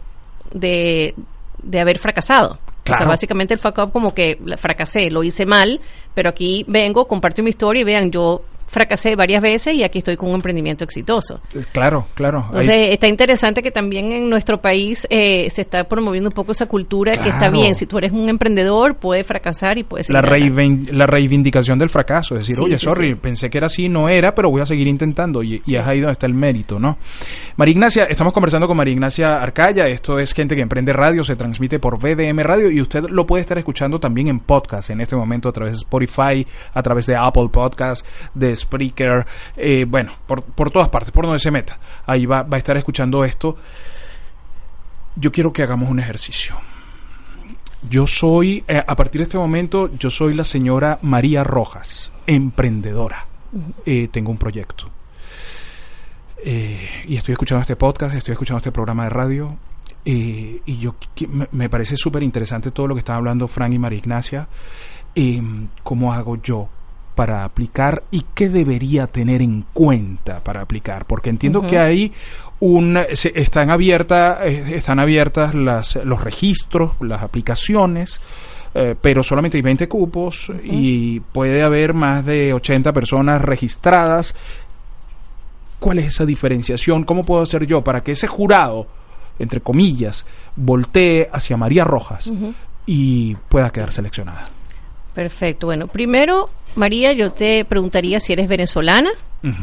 de, 0.52 1.14
de 1.62 1.80
haber 1.80 1.98
fracasado. 1.98 2.58
O 2.90 2.94
sea, 2.94 3.06
básicamente 3.06 3.54
el 3.54 3.60
fuck 3.60 3.78
up 3.78 3.92
como 3.92 4.12
que 4.12 4.38
fracasé, 4.58 5.10
lo 5.10 5.24
hice 5.24 5.46
mal, 5.46 5.80
pero 6.12 6.28
aquí 6.28 6.66
vengo, 6.68 7.06
comparto 7.06 7.42
mi 7.42 7.50
historia 7.50 7.80
y 7.80 7.84
vean, 7.84 8.10
yo 8.10 8.42
fracasé 8.66 9.16
varias 9.16 9.42
veces 9.42 9.74
y 9.74 9.82
aquí 9.82 9.98
estoy 9.98 10.16
con 10.16 10.30
un 10.30 10.36
emprendimiento 10.36 10.84
exitoso. 10.84 11.40
Claro, 11.72 12.06
claro. 12.14 12.44
Entonces, 12.46 12.88
está 12.90 13.06
interesante 13.06 13.62
que 13.62 13.70
también 13.70 14.12
en 14.12 14.28
nuestro 14.28 14.60
país 14.60 15.06
eh, 15.10 15.48
se 15.50 15.62
está 15.62 15.84
promoviendo 15.84 16.30
un 16.30 16.34
poco 16.34 16.52
esa 16.52 16.66
cultura 16.66 17.16
que 17.16 17.28
está 17.28 17.50
bien. 17.50 17.74
Si 17.74 17.86
tú 17.86 17.98
eres 17.98 18.12
un 18.12 18.28
emprendedor, 18.28 18.96
puedes 18.96 19.26
fracasar 19.26 19.78
y 19.78 19.84
puedes... 19.84 20.10
La, 20.10 20.20
la 20.20 21.06
reivindicación 21.06 21.78
del 21.78 21.88
fracaso, 21.88 22.34
es 22.34 22.46
decir, 22.46 22.62
oye, 22.62 22.78
sorry, 22.78 23.14
pensé 23.14 23.50
que 23.50 23.58
era 23.58 23.66
así, 23.66 23.88
no 23.88 24.08
era, 24.08 24.34
pero 24.34 24.50
voy 24.50 24.60
a 24.60 24.66
seguir 24.66 24.86
intentando 24.86 25.42
y, 25.42 25.62
y 25.66 25.76
es 25.76 25.86
ahí 25.86 26.00
donde 26.00 26.12
está 26.12 26.26
el 26.26 26.34
mérito, 26.34 26.78
¿no? 26.78 26.98
María 27.56 27.72
Ignacia, 27.72 28.04
estamos 28.04 28.32
conversando 28.32 28.66
con 28.66 28.76
María 28.76 28.92
Ignacia 28.92 29.42
Arcaya, 29.42 29.86
esto 29.86 30.18
es 30.18 30.32
Gente 30.32 30.56
que 30.56 30.62
Emprende 30.62 30.92
Radio, 30.92 31.24
se 31.24 31.36
transmite 31.36 31.78
por 31.78 31.98
VDM 31.98 32.40
Radio 32.40 32.70
y 32.70 32.80
usted 32.80 33.04
lo 33.08 33.26
puede 33.26 33.42
estar 33.42 33.58
escuchando 33.58 33.98
también 33.98 34.28
en 34.28 34.40
podcast 34.40 34.90
en 34.90 35.00
este 35.00 35.16
momento 35.16 35.48
a 35.48 35.52
través 35.52 35.74
de 35.74 35.78
Spotify, 35.78 36.46
a 36.72 36.82
través 36.82 37.06
de 37.06 37.16
Apple 37.16 37.48
Podcast, 37.50 38.06
de 38.34 38.53
Spreaker, 38.54 39.26
eh, 39.56 39.84
bueno, 39.86 40.12
por, 40.26 40.42
por, 40.42 40.70
todas 40.70 40.88
partes, 40.88 41.12
por 41.12 41.24
donde 41.24 41.38
se 41.38 41.50
meta. 41.50 41.78
Ahí 42.06 42.26
va, 42.26 42.42
va 42.42 42.56
a 42.56 42.58
estar 42.58 42.76
escuchando 42.76 43.24
esto. 43.24 43.56
Yo 45.16 45.30
quiero 45.32 45.52
que 45.52 45.62
hagamos 45.62 45.90
un 45.90 46.00
ejercicio. 46.00 46.56
Yo 47.88 48.06
soy, 48.06 48.64
eh, 48.66 48.82
a 48.86 48.96
partir 48.96 49.20
de 49.20 49.24
este 49.24 49.38
momento, 49.38 49.90
yo 49.96 50.10
soy 50.10 50.34
la 50.34 50.44
señora 50.44 50.98
María 51.02 51.44
Rojas, 51.44 52.10
emprendedora. 52.26 53.26
Eh, 53.84 54.08
tengo 54.10 54.30
un 54.30 54.38
proyecto. 54.38 54.90
y 56.44 57.16
estoy 57.16 57.32
escuchando 57.32 57.62
este 57.62 57.76
podcast, 57.76 58.14
estoy 58.14 58.32
escuchando 58.32 58.58
este 58.58 58.72
programa 58.72 59.04
de 59.04 59.10
radio. 59.10 59.56
y 60.04 60.76
yo 60.78 60.96
me, 61.28 61.48
me 61.52 61.70
parece 61.70 61.96
súper 61.96 62.22
interesante 62.22 62.70
todo 62.70 62.86
lo 62.88 62.94
que 62.94 62.98
están 62.98 63.16
hablando 63.16 63.48
Frank 63.48 63.72
y 63.72 63.78
María 63.78 63.98
Ignacia. 63.98 64.48
¿Cómo 65.82 66.12
hago 66.12 66.36
yo 66.42 66.68
para 67.14 67.44
aplicar 67.44 68.02
y 68.10 68.24
qué 68.34 68.48
debería 68.48 69.06
tener 69.06 69.40
en 69.40 69.64
cuenta 69.72 70.42
para 70.42 70.62
aplicar 70.62 71.06
porque 71.06 71.30
entiendo 71.30 71.62
que 71.62 71.78
hay 71.78 72.12
un 72.60 72.98
están 73.08 73.70
abiertas 73.70 74.38
eh, 74.42 74.74
están 74.74 74.98
abiertas 74.98 75.54
las, 75.54 75.96
los 75.96 76.22
registros 76.22 76.92
las 77.00 77.22
aplicaciones 77.22 78.20
eh, 78.74 78.96
pero 79.00 79.22
solamente 79.22 79.56
hay 79.56 79.62
20 79.62 79.88
cupos 79.88 80.50
y 80.64 81.20
puede 81.20 81.62
haber 81.62 81.94
más 81.94 82.26
de 82.26 82.52
80 82.52 82.92
personas 82.92 83.40
registradas 83.40 84.34
¿cuál 85.78 86.00
es 86.00 86.06
esa 86.06 86.26
diferenciación? 86.26 87.04
¿cómo 87.04 87.24
puedo 87.24 87.42
hacer 87.42 87.66
yo 87.66 87.82
para 87.82 88.02
que 88.02 88.12
ese 88.12 88.26
jurado 88.26 88.86
entre 89.38 89.60
comillas 89.60 90.26
voltee 90.56 91.28
hacia 91.32 91.56
María 91.56 91.84
Rojas 91.84 92.30
y 92.86 93.34
pueda 93.48 93.70
quedar 93.70 93.92
seleccionada? 93.92 94.46
Perfecto. 95.14 95.66
Bueno, 95.66 95.86
primero, 95.86 96.50
María, 96.74 97.12
yo 97.12 97.32
te 97.32 97.64
preguntaría 97.64 98.20
si 98.20 98.32
eres 98.32 98.48
venezolana 98.48 99.10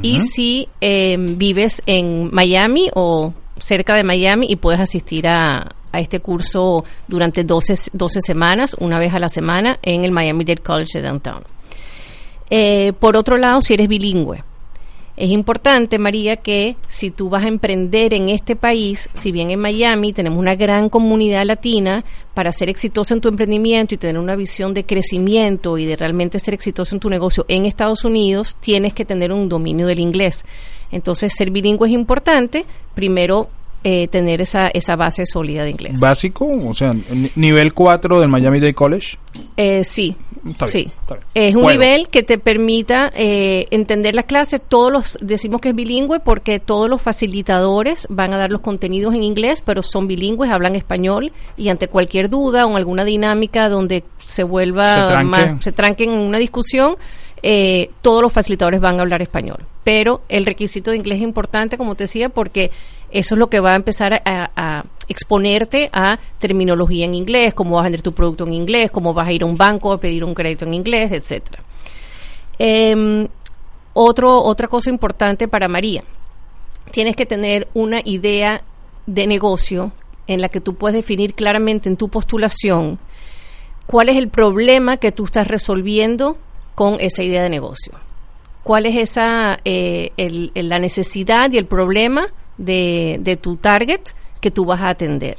y 0.04 0.20
si 0.20 0.70
eh, 0.80 1.18
vives 1.18 1.82
en 1.88 2.30
Miami 2.32 2.92
o 2.94 3.34
cerca 3.58 3.96
de 3.96 4.04
Miami 4.04 4.46
y 4.50 4.56
puedes 4.56 4.80
asistir 4.80 5.28
a, 5.28 5.76
este 5.92 6.22
curso 6.22 6.86
durante 7.08 7.44
12, 7.44 7.92
12, 7.92 8.22
semanas, 8.22 8.78
una 8.80 8.98
vez 8.98 9.14
a 9.14 9.20
la 9.20 9.28
semana, 9.28 9.78
en 9.82 10.06
el 10.06 10.12
Miami 10.12 10.46
Dade 10.46 10.62
College 10.62 11.02
de 11.02 11.08
Downtown. 11.08 11.44
Eh, 12.50 12.94
por 12.98 13.18
otro 13.18 13.38
lado, 13.38 13.62
si 13.62 13.74
eres 13.74 13.90
bilingüe, 13.90 14.42
es 15.22 15.30
importante, 15.30 16.00
María, 16.00 16.38
que 16.38 16.78
si 16.88 17.12
tú 17.12 17.30
vas 17.30 17.44
a 17.44 17.48
emprender 17.48 18.16
en 18.16 18.30
este 18.30 18.56
país, 18.56 19.08
si 19.14 19.32
bien 19.32 19.52
en 19.52 19.60
Miami 19.60 20.14
tenemos 20.14 20.40
una 20.40 20.56
gran 20.56 20.90
comunidad 20.90 21.46
latina, 21.46 22.04
para 22.34 22.52
ser 22.52 22.70
exitoso 22.70 23.14
en 23.14 23.22
tu 23.22 23.30
emprendimiento 23.30 23.94
y 23.94 24.00
tener 24.00 24.18
una 24.18 24.36
visión 24.36 24.74
de 24.74 24.84
crecimiento 24.84 25.78
y 25.78 25.86
de 25.86 25.96
realmente 25.96 26.40
ser 26.40 26.56
exitoso 26.56 26.96
en 26.96 27.00
tu 27.00 27.08
negocio 27.08 27.46
en 27.50 27.68
Estados 27.68 28.04
Unidos, 28.04 28.58
tienes 28.62 28.96
que 28.96 29.06
tener 29.06 29.32
un 29.32 29.48
dominio 29.48 29.86
del 29.86 30.00
inglés. 30.00 30.44
Entonces, 30.92 31.34
ser 31.38 31.52
bilingüe 31.52 31.88
es 31.88 31.94
importante. 31.94 32.66
Primero, 32.96 33.48
eh, 33.84 34.08
tener 34.08 34.42
esa, 34.42 34.68
esa 34.68 34.96
base 34.96 35.26
sólida 35.26 35.64
de 35.64 35.72
inglés. 35.72 36.00
¿Básico? 36.00 36.48
O 36.68 36.74
sea, 36.74 36.94
nivel 37.36 37.74
4 37.74 38.20
del 38.20 38.30
Miami 38.30 38.60
Dade 38.60 38.74
College. 38.74 39.18
Eh, 39.58 39.84
sí, 39.84 40.16
sí. 40.68 40.86
Es 41.34 41.56
un 41.56 41.66
nivel 41.66 42.08
que 42.10 42.24
te 42.24 42.38
permita 42.38 43.12
eh, 43.16 43.68
entender 43.72 44.16
la 44.16 44.24
clase. 44.24 44.60
Todos 44.60 44.92
los, 44.92 45.18
decimos 45.22 45.62
que 45.62 45.70
es 45.70 45.76
bilingüe 45.76 46.20
porque 46.20 46.60
todos 46.60 46.90
los 46.90 47.02
facilitadores 47.02 48.08
van 48.10 48.34
a 48.34 48.38
dar 48.38 48.52
los 48.52 48.62
contenidos 48.62 49.16
en 49.16 49.24
inglés, 49.24 49.62
pero 49.66 49.84
son 49.84 50.08
bilingües, 50.08 50.52
hablan 50.52 50.76
español 50.76 51.32
y 51.58 51.70
ante 51.70 51.88
cualquier 51.88 52.30
duda 52.30 52.66
o 52.66 52.76
alguna 52.76 53.04
dinámica 53.04 53.70
donde 53.70 54.04
se 54.20 54.44
vuelva, 54.44 55.10
se, 55.10 55.24
más, 55.24 55.64
se 55.64 55.72
tranquen 55.72 56.12
en 56.12 56.20
una 56.20 56.38
discusión, 56.38 56.98
eh, 57.44 57.90
todos 58.02 58.22
los 58.22 58.32
facilitadores 58.32 58.80
van 58.80 59.00
a 59.00 59.02
hablar 59.02 59.22
español. 59.22 59.66
Pero 59.84 60.22
el 60.30 60.46
requisito 60.46 60.92
de 60.92 60.98
inglés 60.98 61.18
es 61.18 61.24
importante, 61.24 61.78
como 61.78 61.96
te 61.96 62.04
decía, 62.04 62.30
porque 62.30 62.72
eso 63.12 63.36
es 63.36 63.40
lo 63.40 63.48
que 63.48 63.60
va 63.60 63.74
a 63.74 63.76
empezar 63.76 64.22
a, 64.26 64.84
exponerte 65.08 65.90
a 65.92 66.20
terminología 66.40 67.06
en 67.06 67.14
inglés, 67.14 67.54
cómo 67.54 67.76
vas 67.76 67.82
a 67.82 67.84
vender 67.84 68.02
tu 68.02 68.14
producto 68.14 68.46
en 68.46 68.54
inglés, 68.54 68.92
cómo 68.92 69.14
vas 69.14 69.28
a 69.28 69.32
ir 69.32 69.44
a 69.44 69.46
un 69.46 69.58
banco 69.58 69.92
a 69.92 70.00
pedir 70.00 70.24
un 70.24 70.34
crédito 70.34 70.66
en 70.66 70.74
inglés, 70.74 71.12
etcétera. 71.12 71.64
Em, 72.58 73.28
otra 73.94 74.68
cosa 74.68 74.90
importante 74.90 75.48
para 75.48 75.68
María, 75.68 76.04
tienes 76.92 77.16
que 77.16 77.26
tener 77.26 77.68
una 77.74 78.02
idea 78.06 78.62
de 79.06 79.28
negocio 79.28 79.92
en 80.28 80.42
la 80.42 80.50
que 80.50 80.62
tú 80.62 80.76
puedes 80.76 80.96
definir 80.96 81.34
claramente 81.34 81.90
en 81.90 81.98
tu 81.98 82.08
postulación 82.08 83.00
cuál 83.86 84.10
es 84.10 84.18
el 84.18 84.30
problema 84.30 84.98
que 84.98 85.12
tú 85.12 85.26
estás 85.26 85.48
resolviendo 85.48 86.38
con 86.76 86.98
esa 87.00 87.24
idea 87.24 87.44
de 87.44 87.50
negocio. 87.50 87.94
¿Cuál 88.64 88.86
es 88.86 88.96
esa 88.96 89.60
eh, 89.66 90.12
la 90.56 90.80
necesidad 90.80 91.52
y 91.52 91.58
el 91.58 91.66
problema 91.66 92.28
de, 92.62 93.18
de 93.22 93.36
tu 93.36 93.58
target 93.58 94.02
que 94.40 94.52
tú 94.52 94.66
vas 94.66 94.82
a 94.82 94.90
atender? 94.90 95.38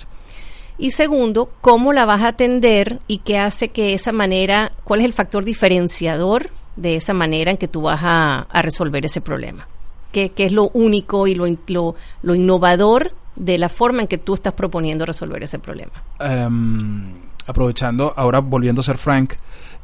Y 0.79 0.91
segundo, 0.91 1.51
cómo 1.61 1.93
la 1.93 2.05
vas 2.07 2.23
a 2.23 2.29
atender 2.29 3.01
y 3.07 3.19
qué 3.19 3.39
hace 3.39 3.69
que 3.69 3.95
esa 3.95 4.13
manera, 4.13 4.73
cuál 4.85 5.01
es 5.01 5.07
el 5.07 5.13
factor 5.13 5.45
diferenciador 5.45 6.51
de 6.77 6.97
esa 6.97 7.15
manera 7.15 7.51
en 7.51 7.57
que 7.57 7.69
tú 7.69 7.83
vas 7.83 8.01
a, 8.03 8.41
a 8.41 8.63
resolver 8.63 9.05
ese 9.05 9.21
problema. 9.21 9.69
¿Qué, 10.11 10.31
qué 10.31 10.47
es 10.47 10.53
lo 10.53 10.71
único 10.71 11.27
y 11.27 11.35
lo, 11.35 11.47
lo, 11.69 11.95
lo, 12.23 12.35
innovador 12.35 13.13
de 13.37 13.59
la 13.59 13.69
forma 13.69 14.03
en 14.03 14.09
que 14.09 14.19
tú 14.19 14.35
estás 14.35 14.55
proponiendo 14.55 15.07
resolver 15.07 15.43
ese 15.43 15.59
problema? 15.59 16.03
Um, 16.21 17.15
aprovechando, 17.47 18.13
ahora 18.17 18.41
volviendo 18.41 18.81
a 18.81 18.85
ser 18.85 18.99
Frank, 18.99 19.35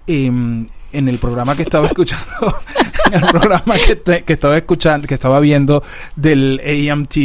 um, 0.08 0.66
en 0.92 1.08
el 1.08 1.18
programa 1.18 1.54
que 1.56 1.62
estaba 1.62 1.86
escuchando, 1.86 2.56
en 3.12 3.14
el 3.14 3.26
programa 3.26 3.74
que, 3.84 3.96
te, 3.96 4.22
que, 4.22 4.32
estaba 4.34 4.56
escuchando, 4.56 5.06
que 5.06 5.14
estaba 5.14 5.40
viendo 5.40 5.82
del 6.16 6.60
AMT, 6.90 7.16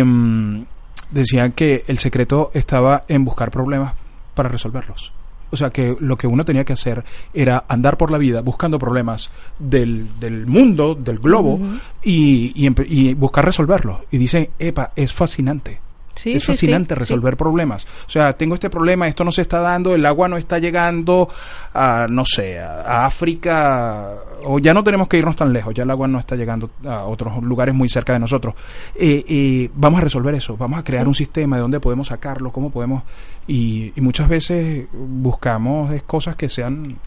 um, 0.00 0.64
decían 1.10 1.52
que 1.52 1.84
el 1.86 1.98
secreto 1.98 2.50
estaba 2.54 3.04
en 3.08 3.24
buscar 3.24 3.50
problemas 3.50 3.94
para 4.34 4.48
resolverlos. 4.48 5.12
O 5.50 5.56
sea 5.56 5.70
que 5.70 5.96
lo 6.00 6.16
que 6.16 6.26
uno 6.26 6.44
tenía 6.44 6.64
que 6.64 6.74
hacer 6.74 7.02
era 7.32 7.64
andar 7.68 7.96
por 7.96 8.10
la 8.10 8.18
vida 8.18 8.42
buscando 8.42 8.78
problemas 8.78 9.30
del, 9.58 10.06
del 10.20 10.46
mundo, 10.46 10.94
del 10.94 11.18
globo, 11.18 11.54
uh 11.54 11.58
-huh. 11.58 11.80
y, 12.04 12.66
y, 12.66 13.10
y, 13.10 13.14
buscar 13.14 13.46
resolverlos. 13.46 14.00
Y 14.10 14.18
dicen, 14.18 14.50
epa, 14.58 14.92
es 14.94 15.12
fascinante. 15.12 15.80
Sí, 16.18 16.32
es 16.32 16.42
sí, 16.42 16.48
fascinante 16.48 16.94
sí, 16.94 16.98
resolver 16.98 17.36
problemas. 17.36 17.86
O 18.06 18.10
sea, 18.10 18.32
tengo 18.32 18.54
este 18.54 18.68
problema, 18.68 19.06
esto 19.06 19.24
no 19.24 19.30
se 19.30 19.42
está 19.42 19.60
dando, 19.60 19.94
el 19.94 20.04
agua 20.04 20.28
no 20.28 20.36
está 20.36 20.58
llegando 20.58 21.28
a, 21.72 22.06
no 22.10 22.24
sé, 22.24 22.58
a, 22.58 22.82
a, 22.82 23.06
África, 23.06 24.14
o 24.44 24.58
ya 24.58 24.74
no 24.74 24.82
tenemos 24.82 25.08
que 25.08 25.18
irnos 25.18 25.36
tan 25.36 25.52
lejos, 25.52 25.72
ya 25.74 25.84
el 25.84 25.90
agua 25.90 26.08
no 26.08 26.18
está 26.18 26.34
llegando 26.34 26.70
a 26.84 27.04
otros 27.04 27.42
lugares 27.42 27.74
muy 27.74 27.88
cerca 27.88 28.12
de 28.12 28.18
nosotros. 28.18 28.54
Eh, 28.94 29.24
eh, 29.28 29.70
vamos 29.74 30.00
a 30.00 30.04
resolver 30.04 30.34
eso, 30.34 30.56
vamos 30.56 30.80
a 30.80 30.84
crear 30.84 31.06
un 31.06 31.14
sistema 31.14 31.56
de 31.56 31.62
dónde 31.62 31.78
podemos 31.78 32.08
sacarlo, 32.08 32.50
cómo 32.50 32.70
podemos, 32.70 33.04
y, 33.46 33.92
y 33.94 34.00
muchas 34.00 34.28
veces 34.28 34.86
buscamos 34.92 36.02
cosas 36.02 36.34
que 36.34 36.48
sean 36.48 36.98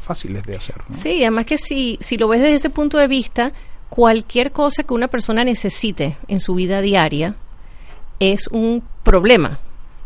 fáciles 0.00 0.42
de 0.44 0.56
hacer. 0.56 0.76
¿no? 0.88 0.96
Sí, 0.96 1.22
además 1.22 1.44
que 1.44 1.58
si, 1.58 1.98
si 2.00 2.16
lo 2.16 2.28
ves 2.28 2.40
desde 2.40 2.54
ese 2.54 2.70
punto 2.70 2.96
de 2.96 3.08
vista, 3.08 3.52
cualquier 3.90 4.52
cosa 4.52 4.82
que 4.82 4.94
una 4.94 5.08
persona 5.08 5.44
necesite 5.44 6.16
en 6.28 6.40
su 6.40 6.54
vida 6.54 6.80
diaria, 6.80 7.36
es 8.20 8.48
un 8.48 8.82
problema. 9.02 9.58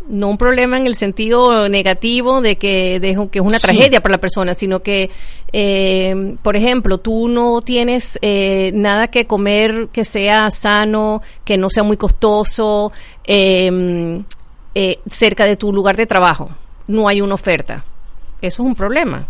No 0.09 0.29
un 0.29 0.37
problema 0.37 0.77
en 0.79 0.89
el 0.89 0.97
sentido 0.97 1.69
negativo 1.69 2.41
de 2.41 2.57
que, 2.57 2.99
de, 2.99 3.29
que 3.31 3.39
es 3.39 3.45
una 3.45 3.61
tragedia 3.61 4.01
para 4.01 4.13
la 4.13 4.21
persona, 4.21 4.53
sino 4.53 4.81
que, 4.83 5.11
eh, 5.53 6.37
por 6.43 6.57
ejemplo, 6.57 6.99
tú 6.99 7.29
no 7.29 7.63
tienes 7.63 8.19
eh, 8.21 8.73
nada 8.75 9.09
que 9.09 9.27
comer 9.27 9.89
que 9.93 10.05
sea 10.05 10.51
sano, 10.51 11.23
que 11.45 11.57
no 11.57 11.71
sea 11.71 11.85
muy 11.85 11.97
costoso, 11.97 12.91
eh, 13.25 14.25
cerca 15.09 15.47
de 15.47 15.57
tu 15.57 15.73
lugar 15.73 15.97
de 15.97 16.07
trabajo. 16.07 16.51
No 16.89 17.07
hay 17.07 17.21
una 17.21 17.35
oferta. 17.35 17.85
Eso 18.41 18.63
es 18.65 18.67
un 18.67 18.75
problema. 18.75 19.25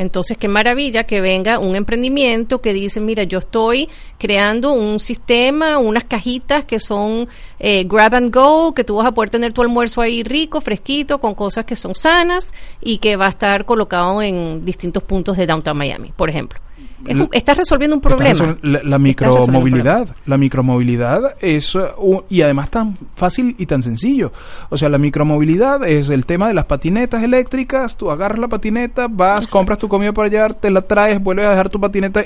Entonces, 0.00 0.38
qué 0.38 0.48
maravilla 0.48 1.04
que 1.04 1.20
venga 1.20 1.58
un 1.58 1.76
emprendimiento 1.76 2.62
que 2.62 2.72
dice, 2.72 3.02
mira, 3.02 3.24
yo 3.24 3.40
estoy 3.40 3.86
creando 4.16 4.72
un 4.72 4.98
sistema, 4.98 5.76
unas 5.76 6.04
cajitas 6.04 6.64
que 6.64 6.80
son 6.80 7.28
eh, 7.58 7.84
grab 7.84 8.14
and 8.14 8.34
go, 8.34 8.72
que 8.72 8.82
tú 8.82 8.96
vas 8.96 9.06
a 9.06 9.12
poder 9.12 9.28
tener 9.28 9.52
tu 9.52 9.60
almuerzo 9.60 10.00
ahí 10.00 10.22
rico, 10.22 10.62
fresquito, 10.62 11.20
con 11.20 11.34
cosas 11.34 11.66
que 11.66 11.76
son 11.76 11.94
sanas 11.94 12.54
y 12.80 12.96
que 12.96 13.16
va 13.16 13.26
a 13.26 13.28
estar 13.28 13.66
colocado 13.66 14.22
en 14.22 14.64
distintos 14.64 15.02
puntos 15.02 15.36
de 15.36 15.44
Downtown 15.44 15.76
Miami, 15.76 16.12
por 16.16 16.30
ejemplo. 16.30 16.58
Es, 17.06 17.16
estás 17.32 17.56
resolviendo 17.56 17.96
un 17.96 18.02
problema. 18.02 18.58
La, 18.62 18.80
la 18.82 18.98
micromovilidad. 18.98 20.14
La 20.26 20.36
micromovilidad 20.36 21.34
es, 21.40 21.74
uh, 21.74 22.22
y 22.28 22.42
además 22.42 22.70
tan 22.70 22.98
fácil 23.16 23.54
y 23.58 23.66
tan 23.66 23.82
sencillo. 23.82 24.32
O 24.68 24.76
sea, 24.76 24.88
la 24.88 24.98
micromovilidad 24.98 25.86
es 25.88 26.10
el 26.10 26.26
tema 26.26 26.48
de 26.48 26.54
las 26.54 26.66
patinetas 26.66 27.22
eléctricas. 27.22 27.96
Tú 27.96 28.10
agarras 28.10 28.38
la 28.38 28.48
patineta, 28.48 29.08
vas, 29.08 29.38
Exacto. 29.38 29.58
compras 29.58 29.78
tu 29.78 29.88
comida 29.88 30.12
para 30.12 30.28
llevar, 30.28 30.54
te 30.54 30.70
la 30.70 30.82
traes, 30.82 31.22
vuelves 31.22 31.46
a 31.46 31.50
dejar 31.50 31.70
tu 31.70 31.80
patineta 31.80 32.24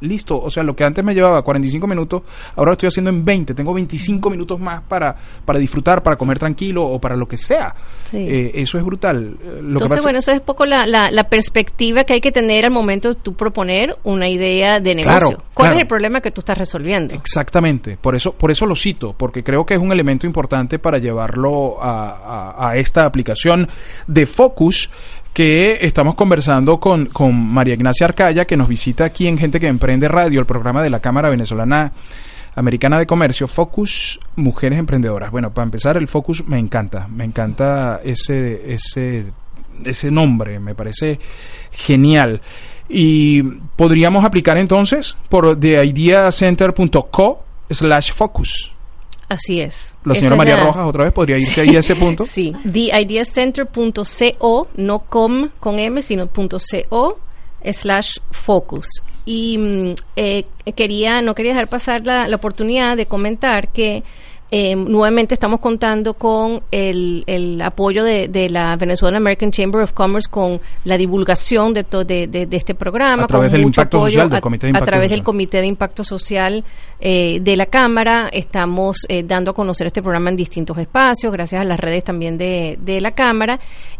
listo. 0.00 0.40
O 0.40 0.50
sea, 0.50 0.62
lo 0.62 0.74
que 0.74 0.84
antes 0.84 1.04
me 1.04 1.14
llevaba 1.14 1.42
45 1.42 1.86
minutos, 1.86 2.22
ahora 2.54 2.70
lo 2.70 2.72
estoy 2.72 2.88
haciendo 2.88 3.10
en 3.10 3.22
20. 3.22 3.54
Tengo 3.54 3.72
25 3.74 4.30
minutos 4.30 4.58
más 4.60 4.82
para, 4.82 5.14
para 5.44 5.58
disfrutar, 5.58 6.02
para 6.02 6.16
comer 6.16 6.38
tranquilo 6.38 6.84
o 6.84 7.00
para 7.00 7.16
lo 7.16 7.26
que 7.26 7.36
sea. 7.36 7.74
Sí. 8.10 8.18
Eh, 8.18 8.52
eso 8.54 8.78
es 8.78 8.84
brutal. 8.84 9.36
Lo 9.42 9.58
Entonces, 9.58 9.88
pasa... 9.88 10.02
bueno, 10.02 10.18
eso 10.18 10.32
es 10.32 10.40
poco 10.40 10.66
la, 10.66 10.86
la, 10.86 11.10
la, 11.10 11.24
perspectiva 11.24 12.04
que 12.04 12.14
hay 12.14 12.20
que 12.20 12.32
tener 12.32 12.64
al 12.64 12.70
momento 12.70 13.08
de 13.08 13.14
tú 13.16 13.34
proponer 13.34 13.96
una 14.04 14.28
idea 14.28 14.80
de 14.80 14.94
negocio. 14.94 15.18
Claro, 15.18 15.42
¿Cuál 15.54 15.66
claro. 15.66 15.76
es 15.76 15.82
el 15.82 15.88
problema 15.88 16.20
que 16.20 16.30
tú 16.30 16.40
estás 16.40 16.56
resolviendo? 16.56 17.14
Exactamente. 17.14 17.98
Por 18.00 18.14
eso, 18.14 18.32
por 18.32 18.50
eso 18.50 18.64
lo 18.66 18.76
cito, 18.76 19.14
porque 19.16 19.42
creo 19.42 19.66
que 19.66 19.74
es 19.74 19.80
un 19.80 19.90
elemento 19.90 20.26
importante 20.26 20.78
para 20.78 20.98
llevarlo 20.98 21.82
a, 21.82 22.54
a, 22.56 22.70
a 22.70 22.76
esta 22.76 23.04
aplicación 23.04 23.68
de 24.06 24.26
Focus 24.26 24.90
que 25.36 25.80
estamos 25.82 26.14
conversando 26.14 26.80
con, 26.80 27.04
con 27.08 27.52
María 27.52 27.74
Ignacia 27.74 28.06
Arcaya, 28.06 28.46
que 28.46 28.56
nos 28.56 28.68
visita 28.68 29.04
aquí 29.04 29.26
en 29.26 29.36
Gente 29.36 29.60
que 29.60 29.66
Emprende 29.66 30.08
Radio, 30.08 30.40
el 30.40 30.46
programa 30.46 30.82
de 30.82 30.88
la 30.88 31.00
Cámara 31.00 31.28
Venezolana 31.28 31.92
Americana 32.54 32.98
de 32.98 33.04
Comercio, 33.04 33.46
Focus 33.46 34.18
Mujeres 34.36 34.78
Emprendedoras. 34.78 35.30
Bueno, 35.30 35.52
para 35.52 35.64
empezar, 35.64 35.98
el 35.98 36.08
Focus 36.08 36.48
me 36.48 36.58
encanta, 36.58 37.06
me 37.08 37.24
encanta 37.24 38.00
ese, 38.02 38.72
ese, 38.72 39.26
ese 39.84 40.10
nombre, 40.10 40.58
me 40.58 40.74
parece 40.74 41.20
genial. 41.70 42.40
Y 42.88 43.42
podríamos 43.42 44.24
aplicar 44.24 44.56
entonces 44.56 45.18
por 45.28 45.60
theideacenter.co 45.60 47.44
slash 47.68 48.14
focus. 48.14 48.72
Así 49.28 49.60
es. 49.60 49.92
La 50.04 50.14
señora 50.14 50.36
María 50.36 50.56
la... 50.56 50.64
Rojas 50.64 50.86
otra 50.86 51.04
vez 51.04 51.12
podría 51.12 51.36
irse 51.36 51.60
ahí 51.60 51.76
a 51.76 51.80
ese 51.80 51.96
punto. 51.96 52.24
sí, 52.24 52.54
theideacenter.co, 52.62 54.68
no 54.76 54.98
com 55.00 55.50
con 55.58 55.78
M, 55.78 56.02
sino 56.02 56.28
.co 56.28 57.18
slash 57.72 58.18
focus. 58.30 58.86
Y 59.24 59.94
eh, 60.14 60.44
quería, 60.76 61.20
no 61.20 61.34
quería 61.34 61.52
dejar 61.52 61.68
pasar 61.68 62.06
la, 62.06 62.28
la 62.28 62.36
oportunidad 62.36 62.96
de 62.96 63.06
comentar 63.06 63.72
que 63.72 64.04
eh, 64.50 64.76
nuevamente 64.76 65.34
estamos 65.34 65.58
contando 65.60 66.14
con 66.14 66.62
el, 66.70 67.24
el 67.26 67.60
apoyo 67.60 68.04
de, 68.04 68.28
de, 68.28 68.48
la 68.48 68.76
Venezuelan 68.76 69.16
American 69.16 69.50
Chamber 69.50 69.82
of 69.82 69.92
Commerce 69.92 70.30
con 70.30 70.60
la 70.84 70.96
divulgación 70.96 71.74
de, 71.74 71.82
to, 71.82 72.04
de, 72.04 72.28
de 72.28 72.48
este 72.56 72.74
programa. 72.74 73.24
A 73.24 73.26
través 73.26 73.50
con 73.50 73.58
del 73.58 73.66
mucho 73.66 73.80
impacto 73.80 73.96
apoyo 73.98 74.12
social 74.12 74.30
del 74.30 74.40
Comité 74.40 74.66
de 74.66 74.70
Impacto 74.70 74.84
A 74.84 74.86
través 74.86 75.06
social. 75.06 75.18
del 75.18 75.24
Comité 75.24 75.60
de 75.60 75.66
Impacto 75.66 76.04
Social 76.04 76.64
eh, 77.00 77.38
de 77.42 77.56
la 77.56 77.66
Cámara 77.66 78.28
estamos 78.32 78.98
eh, 79.08 79.24
dando 79.24 79.50
a 79.50 79.54
conocer 79.54 79.88
este 79.88 80.00
programa 80.00 80.30
en 80.30 80.36
distintos 80.36 80.78
espacios, 80.78 81.32
gracias 81.32 81.62
a 81.62 81.64
las 81.64 81.80
redes 81.80 82.04
también 82.04 82.38
de, 82.38 82.78
de 82.80 83.00
la 83.00 83.10
Cámara. 83.10 83.58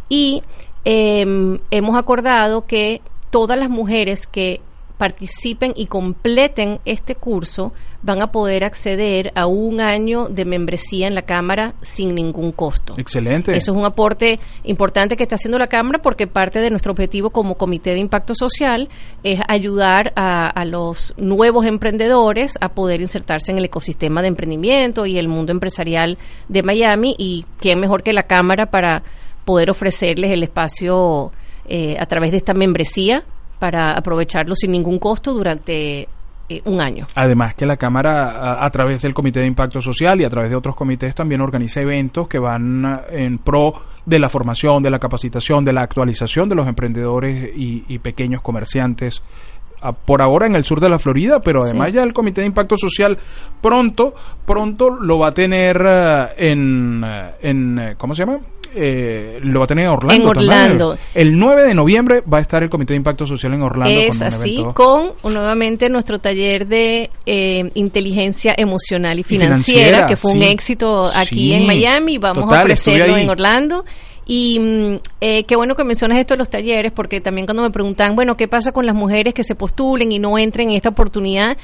Y 0.08 0.44
em, 0.84 1.58
hemos 1.72 1.96
acordado 1.98 2.66
que 2.66 3.00
todas 3.30 3.58
las 3.58 3.68
mujeres 3.68 4.28
que 4.28 4.60
participen 4.96 5.72
y 5.76 5.86
completen 5.86 6.80
este 6.84 7.14
curso 7.14 7.72
van 8.02 8.22
a 8.22 8.30
poder 8.30 8.64
acceder 8.64 9.32
a 9.34 9.46
un 9.46 9.80
año 9.80 10.28
de 10.28 10.44
membresía 10.44 11.06
en 11.06 11.14
la 11.14 11.22
Cámara 11.22 11.74
sin 11.80 12.14
ningún 12.14 12.52
costo. 12.52 12.94
Excelente. 12.96 13.56
Eso 13.56 13.72
es 13.72 13.76
un 13.76 13.84
aporte 13.84 14.38
importante 14.64 15.16
que 15.16 15.24
está 15.24 15.34
haciendo 15.34 15.58
la 15.58 15.66
Cámara 15.66 16.00
porque 16.00 16.26
parte 16.26 16.60
de 16.60 16.70
nuestro 16.70 16.92
objetivo 16.92 17.30
como 17.30 17.56
Comité 17.56 17.90
de 17.90 17.98
Impacto 17.98 18.34
Social 18.34 18.88
es 19.22 19.40
ayudar 19.48 20.12
a, 20.16 20.48
a 20.48 20.64
los 20.64 21.14
nuevos 21.16 21.66
emprendedores 21.66 22.56
a 22.60 22.70
poder 22.70 23.00
insertarse 23.00 23.50
en 23.50 23.58
el 23.58 23.64
ecosistema 23.64 24.22
de 24.22 24.28
emprendimiento 24.28 25.04
y 25.04 25.18
el 25.18 25.28
mundo 25.28 25.52
empresarial 25.52 26.18
de 26.48 26.62
Miami 26.62 27.14
y 27.18 27.44
qué 27.60 27.76
mejor 27.76 28.02
que 28.02 28.12
la 28.12 28.24
Cámara 28.24 28.66
para 28.66 29.02
poder 29.44 29.70
ofrecerles 29.70 30.30
el 30.32 30.42
espacio 30.42 31.32
eh, 31.68 31.96
a 31.98 32.06
través 32.06 32.30
de 32.30 32.36
esta 32.36 32.54
membresía 32.54 33.24
para 33.58 33.92
aprovecharlo 33.92 34.54
sin 34.54 34.72
ningún 34.72 34.98
costo 34.98 35.32
durante 35.32 36.08
eh, 36.48 36.62
un 36.64 36.80
año. 36.80 37.06
Además 37.16 37.54
que 37.54 37.66
la 37.66 37.76
Cámara, 37.76 38.30
a, 38.30 38.64
a, 38.64 38.70
través 38.70 39.02
del 39.02 39.14
Comité 39.14 39.40
de 39.40 39.46
Impacto 39.46 39.80
Social 39.80 40.20
y 40.20 40.24
a 40.24 40.30
través 40.30 40.50
de 40.50 40.56
otros 40.56 40.76
comités, 40.76 41.14
también 41.14 41.40
organiza 41.40 41.80
eventos 41.80 42.28
que 42.28 42.38
van 42.38 43.00
en 43.10 43.38
pro 43.38 43.74
de 44.04 44.20
la 44.20 44.28
formación, 44.28 44.80
de 44.82 44.90
la 44.90 45.00
capacitación, 45.00 45.64
de 45.64 45.72
la 45.72 45.82
actualización 45.82 46.48
de 46.48 46.54
los 46.54 46.68
emprendedores 46.68 47.50
y, 47.56 47.84
y 47.88 47.98
pequeños 47.98 48.42
comerciantes 48.42 49.22
por 49.92 50.22
ahora 50.22 50.46
en 50.46 50.56
el 50.56 50.64
sur 50.64 50.80
de 50.80 50.88
la 50.88 50.98
Florida, 50.98 51.40
pero 51.40 51.62
además 51.64 51.88
sí. 51.88 51.96
ya 51.96 52.02
el 52.02 52.12
Comité 52.12 52.40
de 52.40 52.48
Impacto 52.48 52.76
Social 52.76 53.18
pronto, 53.60 54.14
pronto 54.44 54.90
lo 54.90 55.18
va 55.18 55.28
a 55.28 55.34
tener 55.34 55.80
uh, 55.80 56.28
en, 56.36 57.02
uh, 57.02 57.30
en, 57.40 57.94
¿cómo 57.98 58.14
se 58.14 58.24
llama? 58.24 58.40
Eh, 58.78 59.38
lo 59.42 59.60
va 59.60 59.64
a 59.64 59.68
tener 59.68 59.86
en 59.86 59.90
Orlando. 59.90 60.22
En 60.22 60.28
Orlando. 60.28 60.88
También. 60.96 61.08
El 61.14 61.38
9 61.38 61.64
de 61.64 61.74
noviembre 61.74 62.22
va 62.30 62.38
a 62.38 62.40
estar 62.42 62.62
el 62.62 62.68
Comité 62.68 62.92
de 62.92 62.98
Impacto 62.98 63.24
Social 63.24 63.54
en 63.54 63.62
Orlando. 63.62 63.90
Es 63.90 64.18
con 64.18 64.26
así, 64.26 64.54
evento. 64.54 65.14
con 65.22 65.32
nuevamente 65.32 65.88
nuestro 65.88 66.18
taller 66.18 66.66
de 66.66 67.10
eh, 67.24 67.70
inteligencia 67.72 68.54
emocional 68.56 69.18
y 69.18 69.22
financiera, 69.22 69.56
y 69.56 69.84
financiera 69.86 70.06
que 70.06 70.16
fue 70.16 70.32
sí. 70.32 70.36
un 70.36 70.42
éxito 70.42 71.06
aquí 71.06 71.50
sí. 71.50 71.52
en 71.54 71.66
Miami. 71.66 72.18
Vamos 72.18 72.44
Total, 72.44 72.58
a 72.58 72.62
ofrecerlo 72.64 73.16
en 73.16 73.30
Orlando. 73.30 73.84
Y 74.26 74.58
mm, 74.58 74.98
eh, 75.20 75.44
qué 75.44 75.54
bueno 75.54 75.76
que 75.76 75.84
mencionas 75.84 76.18
esto 76.18 76.34
de 76.34 76.38
los 76.38 76.50
talleres, 76.50 76.92
porque 76.92 77.20
también 77.20 77.46
cuando 77.46 77.62
me 77.62 77.70
preguntan, 77.70 78.16
bueno, 78.16 78.36
¿qué 78.36 78.48
pasa 78.48 78.72
con 78.72 78.84
las 78.84 78.94
mujeres 78.94 79.32
que 79.32 79.44
se 79.44 79.54
postulen 79.54 80.10
y 80.10 80.18
no 80.18 80.36
entren 80.36 80.70
en 80.70 80.76
esta 80.76 80.88
oportunidad? 80.88 81.56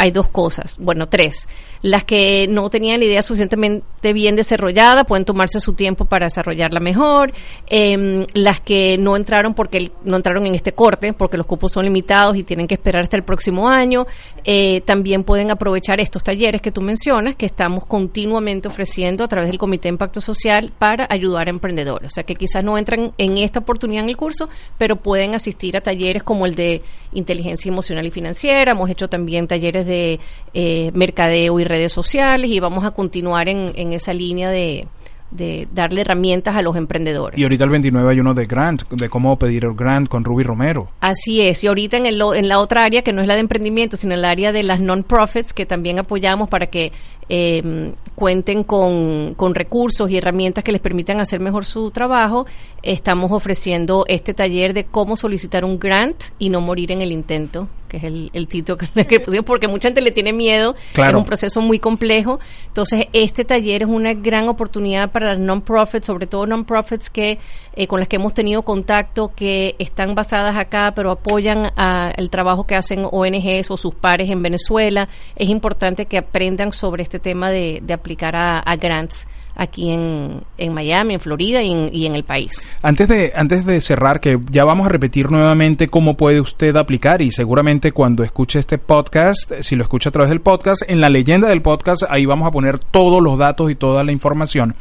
Hay 0.00 0.12
dos 0.12 0.28
cosas, 0.28 0.78
bueno, 0.78 1.10
tres. 1.10 1.46
Las 1.82 2.04
que 2.04 2.46
no 2.48 2.70
tenían 2.70 3.00
la 3.00 3.06
idea 3.06 3.20
suficientemente 3.20 4.12
bien 4.14 4.34
desarrollada 4.34 5.04
pueden 5.04 5.26
tomarse 5.26 5.60
su 5.60 5.74
tiempo 5.74 6.06
para 6.06 6.24
desarrollarla 6.24 6.80
mejor. 6.80 7.32
Em, 7.66 8.26
las 8.32 8.60
que 8.60 8.96
no 8.96 9.14
entraron 9.14 9.52
porque 9.52 9.92
no 10.04 10.16
entraron 10.16 10.46
en 10.46 10.54
este 10.54 10.72
corte, 10.72 11.12
porque 11.12 11.36
los 11.36 11.46
cupos 11.46 11.72
son 11.72 11.84
limitados 11.84 12.36
y 12.36 12.44
tienen 12.44 12.66
que 12.66 12.76
esperar 12.76 13.02
hasta 13.02 13.16
el 13.16 13.24
próximo 13.24 13.68
año, 13.68 14.06
eh, 14.44 14.80
también 14.86 15.22
pueden 15.22 15.50
aprovechar 15.50 16.00
estos 16.00 16.24
talleres 16.24 16.62
que 16.62 16.72
tú 16.72 16.80
mencionas, 16.80 17.36
que 17.36 17.44
estamos 17.44 17.84
continuamente 17.84 18.68
ofreciendo 18.68 19.24
a 19.24 19.28
través 19.28 19.50
del 19.50 19.58
Comité 19.58 19.88
de 19.88 19.90
Impacto 19.90 20.22
Social 20.22 20.72
para 20.78 21.06
ayudar 21.10 21.48
a 21.48 21.50
emprendedores. 21.50 22.12
O 22.12 22.14
sea, 22.14 22.24
que 22.24 22.36
quizás 22.36 22.64
no 22.64 22.78
entran 22.78 23.12
en 23.18 23.36
esta 23.36 23.58
oportunidad 23.58 24.04
en 24.04 24.08
el 24.08 24.16
curso, 24.16 24.48
pero 24.78 24.96
pueden 24.96 25.34
asistir 25.34 25.76
a 25.76 25.82
talleres 25.82 26.22
como 26.22 26.46
el 26.46 26.54
de 26.54 26.80
inteligencia 27.12 27.68
emocional 27.68 28.06
y 28.06 28.10
financiera. 28.10 28.72
Hemos 28.72 28.88
hecho 28.88 29.08
también 29.08 29.46
talleres 29.46 29.86
de 29.86 29.89
eh, 29.90 30.90
mercadeo 30.94 31.60
y 31.60 31.64
redes 31.64 31.92
sociales 31.92 32.50
y 32.50 32.60
vamos 32.60 32.84
a 32.84 32.92
continuar 32.92 33.48
en, 33.48 33.72
en 33.74 33.92
esa 33.92 34.12
línea 34.12 34.50
de, 34.50 34.86
de 35.30 35.68
darle 35.72 36.00
herramientas 36.00 36.56
a 36.56 36.62
los 36.62 36.76
emprendedores. 36.76 37.38
Y 37.38 37.44
ahorita 37.44 37.64
el 37.64 37.70
29 37.70 38.10
hay 38.10 38.20
uno 38.20 38.34
de 38.34 38.46
Grant, 38.46 38.88
de 38.90 39.08
cómo 39.08 39.38
pedir 39.38 39.64
el 39.64 39.74
Grant 39.74 40.08
con 40.08 40.24
Ruby 40.24 40.42
Romero. 40.42 40.90
Así 41.00 41.40
es, 41.40 41.62
y 41.64 41.68
ahorita 41.68 41.96
en, 41.96 42.06
el, 42.06 42.20
en 42.34 42.48
la 42.48 42.58
otra 42.58 42.84
área, 42.84 43.02
que 43.02 43.12
no 43.12 43.22
es 43.22 43.28
la 43.28 43.34
de 43.34 43.40
emprendimiento, 43.40 43.96
sino 43.96 44.14
el 44.14 44.24
área 44.24 44.52
de 44.52 44.62
las 44.62 44.80
non-profits, 44.80 45.54
que 45.54 45.66
también 45.66 45.98
apoyamos 45.98 46.48
para 46.48 46.66
que 46.66 46.92
eh, 47.28 47.92
cuenten 48.14 48.64
con, 48.64 49.34
con, 49.34 49.54
recursos 49.54 50.10
y 50.10 50.16
herramientas 50.16 50.64
que 50.64 50.72
les 50.72 50.80
permitan 50.80 51.20
hacer 51.20 51.38
mejor 51.38 51.64
su 51.64 51.90
trabajo, 51.90 52.46
estamos 52.82 53.30
ofreciendo 53.30 54.04
este 54.08 54.34
taller 54.34 54.74
de 54.74 54.84
cómo 54.84 55.16
solicitar 55.16 55.64
un 55.64 55.78
grant 55.78 56.24
y 56.38 56.50
no 56.50 56.60
morir 56.60 56.90
en 56.90 57.02
el 57.02 57.12
intento 57.12 57.68
que 57.90 57.98
es 57.98 58.04
el, 58.04 58.30
el 58.32 58.48
título 58.48 58.78
que, 59.08 59.20
pusimos, 59.20 59.44
porque 59.44 59.68
mucha 59.68 59.88
gente 59.88 60.00
le 60.00 60.12
tiene 60.12 60.32
miedo, 60.32 60.74
claro. 60.94 61.10
es 61.10 61.18
un 61.18 61.24
proceso 61.26 61.60
muy 61.60 61.78
complejo. 61.78 62.40
Entonces, 62.68 63.06
este 63.12 63.44
taller 63.44 63.82
es 63.82 63.88
una 63.88 64.14
gran 64.14 64.48
oportunidad 64.48 65.10
para 65.10 65.34
las 65.34 65.38
non-profits, 65.38 66.06
sobre 66.06 66.26
todo 66.26 66.46
non-profits 66.46 67.10
que, 67.10 67.38
eh, 67.74 67.86
con 67.86 67.98
las 67.98 68.08
que 68.08 68.16
hemos 68.16 68.32
tenido 68.32 68.62
contacto, 68.62 69.32
que 69.34 69.74
están 69.78 70.14
basadas 70.14 70.56
acá, 70.56 70.92
pero 70.94 71.10
apoyan 71.10 71.72
a, 71.76 72.12
el 72.16 72.30
trabajo 72.30 72.64
que 72.64 72.76
hacen 72.76 73.04
ONGs 73.10 73.70
o 73.70 73.76
sus 73.76 73.94
pares 73.94 74.30
en 74.30 74.42
Venezuela. 74.42 75.08
Es 75.34 75.48
importante 75.48 76.06
que 76.06 76.18
aprendan 76.18 76.72
sobre 76.72 77.02
este 77.02 77.18
tema 77.18 77.50
de, 77.50 77.80
de 77.82 77.92
aplicar 77.92 78.36
a, 78.36 78.60
a 78.60 78.76
grants 78.76 79.26
aquí 79.60 79.90
en, 79.90 80.42
en, 80.56 80.72
Miami, 80.72 81.14
en 81.14 81.20
Florida 81.20 81.62
y 81.62 81.70
en, 81.70 81.90
y 81.92 82.06
en, 82.06 82.14
el 82.14 82.24
país. 82.24 82.66
Antes 82.80 83.06
de, 83.08 83.30
antes 83.36 83.66
de 83.66 83.82
cerrar, 83.82 84.18
que 84.18 84.38
ya 84.50 84.64
vamos 84.64 84.86
a 84.86 84.88
repetir 84.88 85.30
nuevamente 85.30 85.88
cómo 85.88 86.16
puede 86.16 86.40
usted 86.40 86.74
aplicar 86.76 87.20
y 87.20 87.30
seguramente 87.30 87.92
cuando 87.92 88.24
escuche 88.24 88.58
este 88.58 88.78
podcast, 88.78 89.52
si 89.60 89.76
lo 89.76 89.82
escucha 89.82 90.08
a 90.08 90.12
través 90.12 90.30
del 90.30 90.40
podcast, 90.40 90.82
en 90.88 91.02
la 91.02 91.10
leyenda 91.10 91.46
del 91.46 91.60
podcast 91.60 92.04
ahí 92.08 92.24
vamos 92.24 92.48
a 92.48 92.50
poner 92.50 92.78
todos 92.78 93.22
los 93.22 93.36
datos 93.36 93.70
y 93.70 93.74
toda 93.74 94.02
la 94.02 94.12
información. 94.12 94.74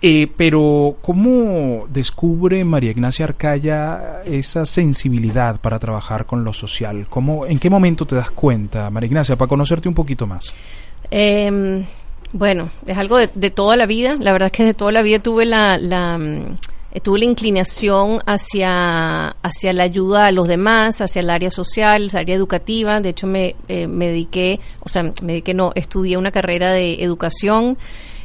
Eh, 0.00 0.28
pero, 0.34 0.96
¿cómo 1.02 1.86
descubre 1.90 2.64
María 2.64 2.92
Ignacia 2.92 3.26
Arcaya 3.26 4.22
esa 4.24 4.64
sensibilidad 4.64 5.60
para 5.60 5.78
trabajar 5.78 6.24
con 6.24 6.42
lo 6.42 6.54
social? 6.54 7.06
¿Cómo, 7.06 7.44
¿En 7.44 7.58
qué 7.58 7.68
momento 7.68 8.06
te 8.06 8.16
das 8.16 8.30
cuenta, 8.30 8.88
María 8.88 9.08
Ignacia, 9.08 9.36
para 9.36 9.50
conocerte 9.50 9.90
un 9.90 9.94
poquito 9.94 10.26
más? 10.26 10.54
Eh, 11.10 11.84
bueno, 12.32 12.70
es 12.86 12.96
algo 12.96 13.18
de, 13.18 13.30
de, 13.34 13.50
toda 13.50 13.76
la 13.76 13.86
vida. 13.86 14.16
La 14.18 14.32
verdad 14.32 14.46
es 14.46 14.52
que 14.52 14.64
de 14.64 14.74
toda 14.74 14.92
la 14.92 15.02
vida 15.02 15.18
tuve 15.18 15.44
la, 15.46 15.78
la 15.78 16.18
tuve 16.98 17.20
la 17.20 17.24
inclinación 17.24 18.20
hacia, 18.26 19.28
hacia 19.28 19.72
la 19.72 19.84
ayuda 19.84 20.26
a 20.26 20.32
los 20.32 20.48
demás, 20.48 21.00
hacia 21.00 21.20
el 21.20 21.30
área 21.30 21.50
social, 21.50 22.10
el 22.10 22.16
área 22.16 22.34
educativa. 22.34 23.00
De 23.00 23.10
hecho, 23.10 23.28
me, 23.28 23.54
eh, 23.68 23.86
me 23.86 24.08
dediqué, 24.08 24.58
o 24.80 24.88
sea, 24.88 25.04
me 25.04 25.32
dediqué, 25.34 25.54
no, 25.54 25.70
estudié 25.76 26.16
una 26.16 26.32
carrera 26.32 26.72
de 26.72 27.02
educación. 27.04 27.78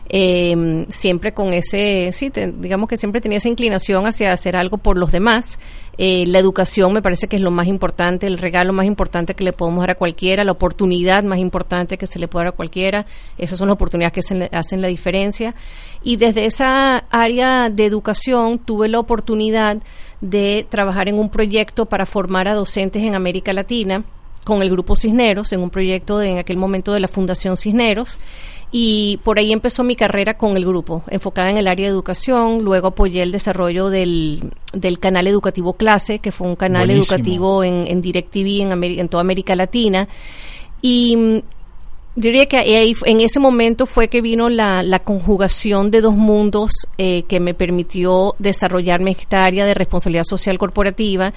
Eh, 0.09 0.85
siempre 0.89 1.33
con 1.33 1.51
ese, 1.53 2.11
sí, 2.13 2.31
digamos 2.59 2.87
que 2.87 2.97
siempre 2.97 3.21
tenía 3.21 3.39
esa 3.39 3.49
inclinación 3.49 4.05
hacia 4.05 4.31
hacer 4.31 4.55
algo 4.55 4.77
por 4.77 4.97
los 4.97 5.11
demás. 5.11 5.59
Eh, 5.97 6.25
la 6.27 6.39
educación 6.39 6.91
me 6.93 7.01
parece 7.01 7.27
que 7.27 7.37
es 7.37 7.41
lo 7.41 7.51
más 7.51 7.67
importante, 7.67 8.27
el 8.27 8.37
regalo 8.37 8.73
más 8.73 8.85
importante 8.85 9.33
que 9.33 9.43
le 9.43 9.53
podemos 9.53 9.81
dar 9.81 9.91
a 9.91 9.95
cualquiera, 9.95 10.43
la 10.43 10.51
oportunidad 10.51 11.23
más 11.23 11.39
importante 11.39 11.97
que 11.97 12.05
se 12.05 12.19
le 12.19 12.27
puede 12.27 12.45
dar 12.45 12.53
a 12.53 12.55
cualquiera. 12.55 13.05
Esas 13.37 13.57
son 13.57 13.67
las 13.67 13.75
oportunidades 13.75 14.13
que 14.13 14.21
se 14.21 14.49
hacen 14.51 14.81
la 14.81 14.89
diferencia. 14.89 15.55
Y 16.03 16.17
desde 16.17 16.45
esa 16.45 16.97
área 17.09 17.69
de 17.69 17.85
educación 17.85 18.59
tuve 18.59 18.89
la 18.89 18.99
oportunidad 18.99 19.77
de 20.21 20.67
trabajar 20.69 21.07
en 21.07 21.17
un 21.17 21.29
proyecto 21.29 21.85
para 21.85 22.05
formar 22.05 22.47
a 22.47 22.53
docentes 22.53 23.01
en 23.03 23.15
América 23.15 23.53
Latina 23.53 24.03
con 24.43 24.61
el 24.61 24.69
grupo 24.69 24.95
Cisneros, 24.95 25.51
en 25.53 25.61
un 25.61 25.71
proyecto 25.71 26.21
en 26.21 26.37
aquel 26.37 26.57
momento 26.57 26.93
de 26.93 26.99
la 26.99 27.07
Fundación 27.07 27.57
Cisneros 27.57 28.19
y 28.71 29.19
por 29.23 29.39
ahí 29.39 29.53
empezó 29.53 29.83
mi 29.83 29.95
carrera 29.95 30.37
con 30.37 30.57
el 30.57 30.65
grupo, 30.65 31.03
enfocada 31.09 31.49
en 31.49 31.57
el 31.57 31.67
área 31.67 31.85
de 31.85 31.91
educación. 31.91 32.63
Luego 32.63 32.87
apoyé 32.87 33.23
el 33.23 33.31
desarrollo 33.31 33.89
del, 33.89 34.51
del 34.73 34.99
canal 34.99 35.27
educativo 35.27 35.73
Clase, 35.73 36.19
que 36.19 36.31
fue 36.31 36.47
un 36.47 36.55
canal 36.55 36.87
Buenísimo. 36.87 37.15
educativo 37.15 37.63
en, 37.63 37.87
en 37.87 38.01
DirecTV 38.01 38.61
en, 38.61 38.71
Ameri 38.71 38.99
en 38.99 39.07
toda 39.07 39.21
América 39.21 39.55
Latina. 39.55 40.07
Y 40.81 41.15
mm, 41.15 41.37
yo 42.17 42.29
diría 42.29 42.45
que 42.45 42.57
ahí, 42.57 42.93
en 43.05 43.19
ese 43.19 43.39
momento 43.41 43.85
fue 43.85 44.07
que 44.07 44.21
vino 44.21 44.47
la, 44.47 44.83
la 44.83 44.99
conjugación 44.99 45.91
de 45.91 45.99
dos 45.99 46.15
mundos 46.15 46.71
eh, 46.97 47.23
que 47.27 47.41
me 47.41 47.53
permitió 47.53 48.35
desarrollarme 48.39 49.11
esta 49.11 49.43
área 49.43 49.65
de 49.65 49.73
responsabilidad 49.73 50.23
social 50.23 50.57
corporativa, 50.57 51.33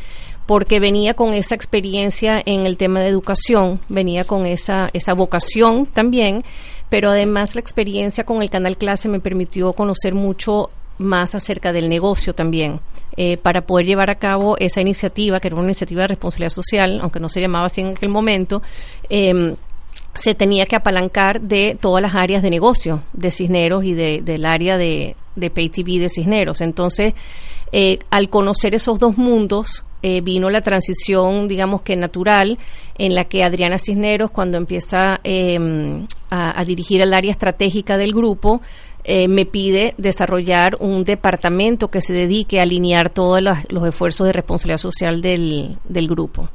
porque 0.46 0.78
venía 0.78 1.14
con 1.14 1.34
esa 1.34 1.56
experiencia 1.56 2.40
en 2.46 2.64
el 2.64 2.76
tema 2.76 3.00
de 3.00 3.08
educación, 3.08 3.80
venía 3.88 4.24
con 4.24 4.46
esa, 4.46 4.88
esa 4.92 5.14
vocación 5.14 5.86
también, 5.86 6.44
pero 6.88 7.10
además 7.10 7.54
la 7.54 7.60
experiencia 7.60 8.24
con 8.24 8.42
el 8.42 8.50
canal 8.50 8.76
clase 8.76 9.08
me 9.08 9.20
permitió 9.20 9.72
conocer 9.72 10.14
mucho 10.14 10.70
más 10.98 11.34
acerca 11.34 11.72
del 11.72 11.88
negocio 11.88 12.34
también, 12.34 12.80
eh, 13.16 13.36
para 13.36 13.62
poder 13.62 13.86
llevar 13.86 14.10
a 14.10 14.16
cabo 14.16 14.56
esa 14.58 14.80
iniciativa, 14.80 15.40
que 15.40 15.48
era 15.48 15.56
una 15.56 15.66
iniciativa 15.66 16.02
de 16.02 16.08
responsabilidad 16.08 16.50
social, 16.50 17.00
aunque 17.02 17.20
no 17.20 17.28
se 17.28 17.40
llamaba 17.40 17.66
así 17.66 17.80
en 17.80 17.88
aquel 17.88 18.08
momento. 18.08 18.62
Eh, 19.08 19.54
se 20.14 20.34
tenía 20.34 20.64
que 20.66 20.76
apalancar 20.76 21.40
de 21.40 21.76
todas 21.80 22.02
las 22.02 22.14
áreas 22.14 22.42
de 22.42 22.50
negocio 22.50 23.02
de 23.12 23.30
Cisneros 23.30 23.84
y 23.84 23.94
de, 23.94 24.20
del 24.22 24.46
área 24.46 24.76
de, 24.76 25.14
de 25.36 25.50
Pay 25.50 25.68
de 25.68 26.08
Cisneros. 26.08 26.60
Entonces, 26.60 27.14
eh, 27.72 27.98
al 28.10 28.28
conocer 28.28 28.74
esos 28.74 28.98
dos 28.98 29.16
mundos, 29.16 29.84
eh, 30.00 30.20
vino 30.20 30.48
la 30.48 30.60
transición, 30.60 31.48
digamos 31.48 31.82
que 31.82 31.96
natural, 31.96 32.56
en 32.98 33.14
la 33.16 33.24
que 33.24 33.42
Adriana 33.42 33.78
Cisneros, 33.78 34.30
cuando 34.30 34.56
empieza 34.56 35.18
eh, 35.24 36.06
a, 36.30 36.64
dirigir 36.64 37.00
el 37.00 37.12
área 37.12 37.32
estratégica 37.32 37.96
del 37.96 38.12
grupo, 38.12 38.60
eh, 39.02 39.26
me 39.26 39.44
pide 39.44 39.94
desarrollar 39.98 40.76
un 40.78 41.02
departamento 41.02 41.88
que 41.88 42.00
se 42.00 42.12
dedique 42.12 42.60
a 42.60 42.62
alinear 42.62 43.10
todos 43.10 43.42
los, 43.42 43.58
los 43.70 43.88
esfuerzos 43.88 44.26
de 44.28 44.32
responsabilidad 44.32 44.78
social 44.78 45.20
del, 45.20 45.78
del 45.88 46.06
grupo. 46.06 46.48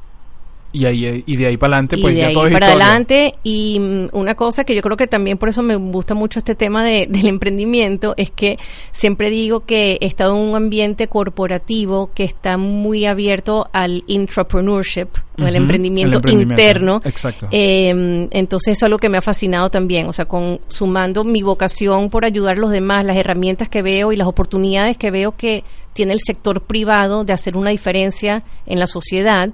Y, 0.75 0.85
ahí, 0.85 1.23
y 1.27 1.37
de 1.37 1.45
ahí 1.45 1.55
para 1.57 1.75
adelante, 1.75 1.97
pues 1.99 2.13
y 2.13 2.15
de 2.15 2.21
ya 2.21 2.27
ahí 2.29 2.33
todo 2.33 2.47
es 2.47 2.53
para 2.53 2.65
historia. 2.65 2.85
adelante. 2.87 3.35
Y 3.43 3.79
mm, 3.79 4.07
una 4.11 4.33
cosa 4.35 4.63
que 4.63 4.73
yo 4.75 4.81
creo 4.81 4.97
que 4.97 5.05
también 5.07 5.37
por 5.37 5.47
eso 5.49 5.61
me 5.61 5.75
gusta 5.75 6.15
mucho 6.15 6.39
este 6.39 6.55
tema 6.55 6.83
de, 6.83 7.05
del 7.09 7.27
emprendimiento 7.27 8.15
es 8.17 8.31
que 8.31 8.57
siempre 8.91 9.29
digo 9.29 9.61
que 9.65 9.99
he 10.01 10.07
estado 10.07 10.35
en 10.35 10.41
un 10.49 10.55
ambiente 10.55 11.07
corporativo 11.07 12.09
que 12.15 12.23
está 12.23 12.57
muy 12.57 13.05
abierto 13.05 13.67
al 13.71 14.03
intrapreneurship, 14.07 15.09
o 15.39 15.43
al 15.43 15.49
Ujú, 15.53 15.57
emprendimiento, 15.57 16.09
el 16.09 16.15
emprendimiento. 16.15 16.61
interno. 16.61 17.01
Exacto. 17.05 17.47
Eh, 17.51 18.27
entonces 18.31 18.71
eso 18.71 18.79
es 18.79 18.83
algo 18.83 18.97
que 18.97 19.09
me 19.09 19.17
ha 19.17 19.21
fascinado 19.21 19.69
también, 19.69 20.07
o 20.07 20.13
sea, 20.13 20.25
con 20.25 20.59
sumando 20.69 21.23
mi 21.23 21.43
vocación 21.43 22.09
por 22.09 22.25
ayudar 22.25 22.57
a 22.57 22.59
los 22.59 22.71
demás, 22.71 23.05
las 23.05 23.17
herramientas 23.17 23.69
que 23.69 23.81
veo 23.83 24.11
y 24.11 24.15
las 24.15 24.27
oportunidades 24.27 24.97
que 24.97 25.11
veo 25.11 25.35
que 25.37 25.63
tiene 25.93 26.13
el 26.13 26.19
sector 26.19 26.61
privado 26.61 27.23
de 27.25 27.33
hacer 27.33 27.55
una 27.57 27.69
diferencia 27.69 28.43
en 28.65 28.79
la 28.79 28.87
sociedad. 28.87 29.49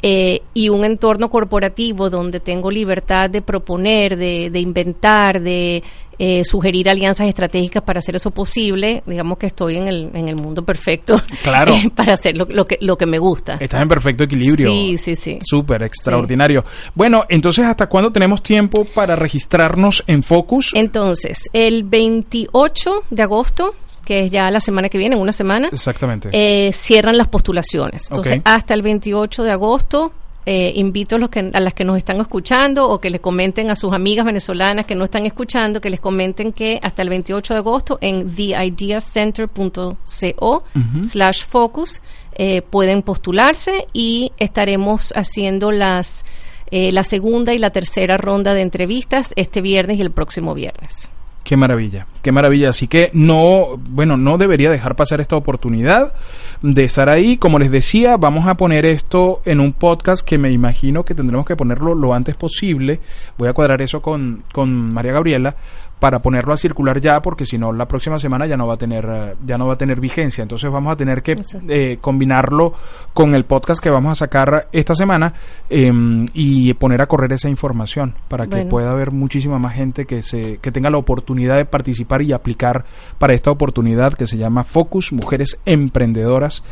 Eh, 0.00 0.42
y 0.54 0.68
un 0.68 0.84
entorno 0.84 1.28
corporativo 1.28 2.08
donde 2.08 2.38
tengo 2.40 2.70
libertad 2.70 3.28
de 3.28 3.42
proponer, 3.42 4.16
de, 4.16 4.48
de 4.50 4.60
inventar, 4.60 5.40
de 5.40 5.82
eh, 6.20 6.44
sugerir 6.44 6.88
alianzas 6.88 7.28
estratégicas 7.28 7.82
para 7.82 8.00
hacer 8.00 8.16
eso 8.16 8.32
posible, 8.32 9.04
digamos 9.06 9.38
que 9.38 9.46
estoy 9.46 9.76
en 9.76 9.86
el, 9.86 10.10
en 10.14 10.28
el 10.28 10.34
mundo 10.34 10.64
perfecto 10.64 11.20
Claro. 11.44 11.74
eh, 11.74 11.90
para 11.94 12.14
hacer 12.14 12.36
lo, 12.36 12.44
lo, 12.46 12.64
que, 12.64 12.76
lo 12.80 12.96
que 12.96 13.06
me 13.06 13.18
gusta. 13.18 13.56
Estás 13.60 13.82
en 13.82 13.88
perfecto 13.88 14.24
equilibrio. 14.24 14.68
Sí, 14.68 14.96
sí, 14.96 15.14
sí. 15.14 15.38
Súper, 15.42 15.82
extraordinario. 15.84 16.64
Bueno, 16.94 17.24
entonces, 17.28 17.64
¿hasta 17.66 17.88
cuándo 17.88 18.10
tenemos 18.10 18.42
tiempo 18.42 18.84
para 18.84 19.14
registrarnos 19.14 20.02
en 20.06 20.22
Focus? 20.24 20.72
Entonces, 20.74 21.42
el 21.52 21.84
28 21.84 23.04
de 23.10 23.22
agosto, 23.22 23.74
que 24.08 24.24
es 24.24 24.30
ya 24.30 24.50
la 24.50 24.60
semana 24.60 24.88
que 24.88 24.96
viene, 24.96 25.16
en 25.16 25.20
una 25.20 25.32
semana, 25.32 25.68
Exactamente. 25.70 26.30
eh, 26.32 26.72
cierran 26.72 27.18
las 27.18 27.28
postulaciones. 27.28 28.06
Entonces, 28.08 28.40
hasta 28.42 28.72
el 28.72 28.80
28 28.80 29.42
de 29.42 29.50
agosto, 29.50 30.12
eh, 30.46 30.72
invito 30.76 31.16
a, 31.16 31.18
los 31.18 31.28
que, 31.28 31.50
a 31.52 31.60
las 31.60 31.74
que 31.74 31.84
nos 31.84 31.98
están 31.98 32.18
escuchando 32.22 32.88
o 32.88 33.02
que 33.02 33.10
les 33.10 33.20
comenten 33.20 33.70
a 33.70 33.76
sus 33.76 33.92
amigas 33.92 34.24
venezolanas 34.24 34.86
que 34.86 34.94
no 34.94 35.04
están 35.04 35.26
escuchando, 35.26 35.82
que 35.82 35.90
les 35.90 36.00
comenten 36.00 36.54
que 36.54 36.80
hasta 36.82 37.02
el 37.02 37.10
28 37.10 37.52
de 37.52 37.58
agosto 37.58 37.98
en 38.00 38.34
theideacenter.co 38.34 40.64
slash 41.02 41.44
focus 41.44 42.00
eh, 42.32 42.62
pueden 42.62 43.02
postularse 43.02 43.88
y 43.92 44.32
estaremos 44.38 45.12
haciendo 45.14 45.70
las 45.70 46.24
eh, 46.70 46.92
la 46.92 47.04
segunda 47.04 47.52
y 47.52 47.58
la 47.58 47.68
tercera 47.68 48.16
ronda 48.16 48.54
de 48.54 48.62
entrevistas 48.62 49.34
este 49.36 49.60
viernes 49.60 49.98
y 49.98 50.00
el 50.00 50.12
próximo 50.12 50.54
viernes. 50.54 51.10
Qué 51.48 51.56
maravilla, 51.56 52.06
qué 52.22 52.30
maravilla. 52.30 52.68
Así 52.68 52.88
que 52.88 53.08
no, 53.14 53.78
bueno, 53.78 54.18
no 54.18 54.36
debería 54.36 54.70
dejar 54.70 54.96
pasar 54.96 55.22
esta 55.22 55.34
oportunidad 55.34 56.12
de 56.60 56.84
estar 56.84 57.08
ahí. 57.08 57.38
Como 57.38 57.58
les 57.58 57.70
decía, 57.70 58.18
vamos 58.18 58.46
a 58.46 58.56
poner 58.56 58.84
esto 58.84 59.40
en 59.46 59.60
un 59.60 59.72
podcast 59.72 60.22
que 60.22 60.36
me 60.36 60.52
imagino 60.52 61.06
que 61.06 61.14
tendremos 61.14 61.46
que 61.46 61.56
ponerlo 61.56 61.94
lo 61.94 62.12
antes 62.12 62.36
posible. 62.36 63.00
Voy 63.38 63.48
a 63.48 63.54
cuadrar 63.54 63.80
eso 63.80 64.02
con, 64.02 64.42
con 64.52 64.92
María 64.92 65.14
Gabriela 65.14 65.56
para 65.98 66.20
ponerlo 66.20 66.52
a 66.52 66.56
circular 66.56 67.00
ya 67.00 67.20
porque 67.20 67.44
si 67.44 67.58
no 67.58 67.72
la 67.72 67.86
próxima 67.86 68.18
semana 68.18 68.46
ya 68.46 68.56
no 68.56 68.66
va 68.66 68.74
a 68.74 68.76
tener 68.76 69.04
eh, 69.04 69.34
ya 69.44 69.58
no 69.58 69.66
va 69.66 69.74
a 69.74 69.78
tener 69.78 70.00
vigencia. 70.00 70.42
Entonces 70.42 70.70
vamos 70.70 70.92
a 70.92 70.96
tener 70.96 71.22
que 71.22 71.36
eh, 71.68 71.98
combinarlo 72.00 72.74
con 73.12 73.34
el 73.34 73.44
podcast 73.44 73.82
que 73.82 73.90
vamos 73.90 74.12
a 74.12 74.14
sacar 74.14 74.68
esta 74.72 74.94
semana 74.94 75.32
em, 75.68 76.26
y 76.32 76.72
poner 76.74 77.02
a 77.02 77.06
correr 77.06 77.32
esa 77.32 77.48
información 77.48 78.14
para 78.28 78.46
que 78.46 78.66
pueda 78.66 78.90
haber 78.90 79.10
muchísima 79.10 79.58
más 79.58 79.74
gente 79.74 80.04
que 80.04 80.22
se 80.22 80.58
que 80.58 80.72
tenga 80.72 80.90
la 80.90 80.98
oportunidad 80.98 81.56
de 81.56 81.64
participar 81.64 82.22
y 82.22 82.32
aplicar 82.32 82.84
para 83.18 83.32
esta 83.32 83.50
oportunidad 83.50 84.14
que 84.14 84.26
se 84.26 84.36
llama 84.36 84.64
Focus 84.64 85.12
Mujeres 85.12 85.60
Emprendedoras 85.64 86.62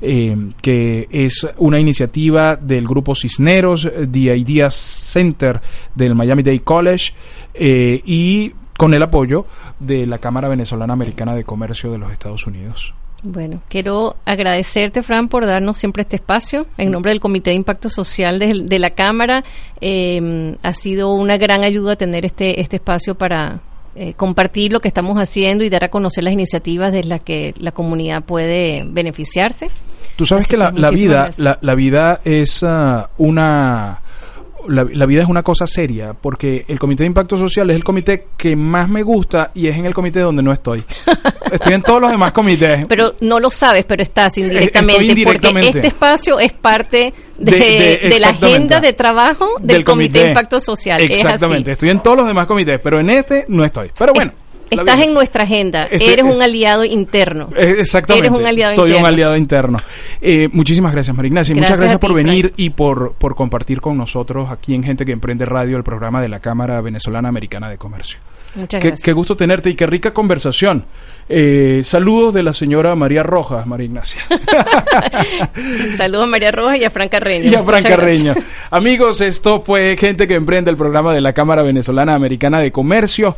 em, 0.00 0.52
que 0.60 1.06
es 1.10 1.46
una 1.58 1.78
iniciativa 1.78 2.56
del 2.56 2.86
grupo 2.86 3.14
Cisneros, 3.14 3.88
The 4.10 4.36
Ideas 4.36 4.74
Center 4.74 5.60
del 5.94 6.14
Miami 6.14 6.42
Dade 6.42 6.60
College 6.60 7.12
eh, 7.54 8.00
y 8.04 8.52
con 8.82 8.94
el 8.94 9.02
apoyo 9.04 9.46
de 9.78 10.06
la 10.06 10.18
Cámara 10.18 10.48
Venezolana 10.48 10.92
Americana 10.92 11.36
de 11.36 11.44
Comercio 11.44 11.92
de 11.92 11.98
los 11.98 12.10
Estados 12.10 12.48
Unidos. 12.48 12.92
Bueno, 13.22 13.62
quiero 13.68 14.16
agradecerte, 14.24 15.04
Fran, 15.04 15.28
por 15.28 15.46
darnos 15.46 15.78
siempre 15.78 16.02
este 16.02 16.16
espacio. 16.16 16.66
En 16.76 16.90
nombre 16.90 17.12
del 17.12 17.20
Comité 17.20 17.50
de 17.50 17.56
Impacto 17.56 17.88
Social 17.88 18.40
de, 18.40 18.78
la 18.80 18.90
Cámara, 18.90 19.44
eh, 19.80 20.56
ha 20.64 20.74
sido 20.74 21.14
una 21.14 21.36
gran 21.38 21.62
ayuda 21.62 21.94
tener 21.94 22.26
este, 22.26 22.60
este 22.60 22.74
espacio 22.74 23.14
para 23.14 23.60
eh, 23.94 24.14
compartir 24.14 24.72
lo 24.72 24.80
que 24.80 24.88
estamos 24.88 25.16
haciendo 25.16 25.62
y 25.62 25.70
dar 25.70 25.84
a 25.84 25.88
conocer 25.88 26.24
las 26.24 26.32
iniciativas 26.32 26.92
de 26.92 27.04
las 27.04 27.20
que 27.20 27.54
la 27.58 27.70
comunidad 27.70 28.24
puede 28.24 28.82
beneficiarse. 28.84 29.70
Tú 30.16 30.26
sabes 30.26 30.46
que, 30.46 30.56
la, 30.56 30.70
vida, 30.70 31.30
la, 31.36 31.74
vida 31.76 32.20
es 32.24 32.64
ah, 32.64 33.10
una 33.16 34.02
la, 34.68 35.06
vida 35.06 35.22
es 35.22 35.28
una 35.28 35.42
cosa 35.42 35.66
seria, 35.66 36.14
porque 36.14 36.64
el 36.68 36.78
Comité 36.78 37.04
de 37.04 37.08
Impacto 37.08 37.36
Social 37.36 37.70
es 37.70 37.76
el 37.76 37.84
comité 37.84 38.26
que 38.36 38.56
más 38.56 38.88
me 38.88 39.02
gusta 39.02 39.50
y 39.54 39.66
es 39.66 39.76
en 39.76 39.86
el 39.86 39.94
comité 39.94 40.20
donde 40.20 40.42
no 40.42 40.52
estoy. 40.52 40.82
Estoy 41.52 41.74
en 41.74 41.82
todos 41.82 42.00
los 42.00 42.10
demás 42.10 42.32
comités. 42.32 42.86
Pero 42.86 43.14
no 43.20 43.38
lo 43.38 43.50
sabes, 43.50 43.84
pero 43.84 44.02
estás 44.02 44.38
indirectamente, 44.38 45.24
porque 45.24 45.50
este 45.60 45.88
espacio 45.88 46.38
es 46.40 46.54
parte 46.54 47.12
de, 47.36 48.18
la 48.18 48.28
agenda 48.28 48.80
de 48.80 48.94
trabajo 48.94 49.46
del, 49.60 49.84
Comité, 49.84 50.20
de 50.20 50.28
Impacto 50.28 50.58
Social. 50.60 51.02
Exactamente, 51.02 51.72
estoy 51.72 51.90
en 51.90 52.02
todos 52.02 52.16
los 52.16 52.26
demás 52.26 52.46
comités, 52.46 52.80
pero 52.82 53.00
en 53.00 53.10
este 53.10 53.44
no 53.48 53.64
estoy. 53.64 53.90
Pero 53.98 54.14
bueno. 54.14 54.32
Estás 54.80 55.06
en 55.06 55.14
nuestra 55.14 55.44
agenda. 55.44 55.84
Este 55.84 56.12
eres 56.12 56.24
un 56.24 56.42
aliado 56.42 56.84
interno. 56.84 57.48
Eh, 57.56 57.76
exactamente. 57.78 58.28
Eres 58.28 58.38
un 58.38 58.46
aliado 58.46 58.74
Soy 58.74 58.92
un 58.92 59.06
aliado 59.06 59.36
interno. 59.36 59.78
Eh, 60.20 60.48
muchísimas 60.52 60.92
gracias, 60.92 61.14
María 61.16 61.28
Ignacia. 61.28 61.54
Muchas 61.54 61.78
gracias 61.78 61.98
por 61.98 62.14
venir 62.14 62.52
y 62.56 62.70
por, 62.70 63.14
por 63.14 63.34
compartir 63.34 63.80
con 63.80 63.96
nosotros 63.96 64.50
aquí 64.50 64.74
en 64.74 64.82
Gente 64.82 65.04
que 65.04 65.12
Emprende 65.12 65.44
Radio 65.44 65.76
el 65.76 65.84
programa 65.84 66.20
de 66.20 66.28
la 66.28 66.40
Cámara 66.40 66.80
Venezolana 66.80 67.28
Americana 67.28 67.68
de 67.68 67.78
Comercio. 67.78 68.18
Muchas 68.54 68.80
qué, 68.80 68.88
gracias. 68.88 69.04
Qué 69.04 69.12
gusto 69.12 69.36
tenerte 69.36 69.70
y 69.70 69.74
qué 69.74 69.86
rica 69.86 70.12
conversación. 70.12 70.84
Eh, 71.28 71.80
saludos 71.84 72.34
de 72.34 72.42
la 72.42 72.52
señora 72.52 72.94
María 72.94 73.22
Rojas, 73.22 73.66
María 73.66 73.86
Ignacia. 73.86 74.20
saludos 75.96 76.24
a 76.24 76.26
María 76.26 76.50
Rojas 76.50 76.78
y 76.78 76.84
a 76.84 76.90
Fran 76.90 77.08
Carreño. 77.08 77.50
Y 77.50 77.54
a 77.54 77.62
Fran 77.62 77.82
Carreño. 77.82 78.34
Amigos, 78.70 79.20
esto 79.22 79.62
fue 79.62 79.96
Gente 79.96 80.26
que 80.26 80.34
Emprende 80.34 80.70
el 80.70 80.76
programa 80.76 81.14
de 81.14 81.20
la 81.20 81.32
Cámara 81.32 81.62
Venezolana 81.62 82.14
Americana 82.14 82.60
de 82.60 82.70
Comercio. 82.70 83.36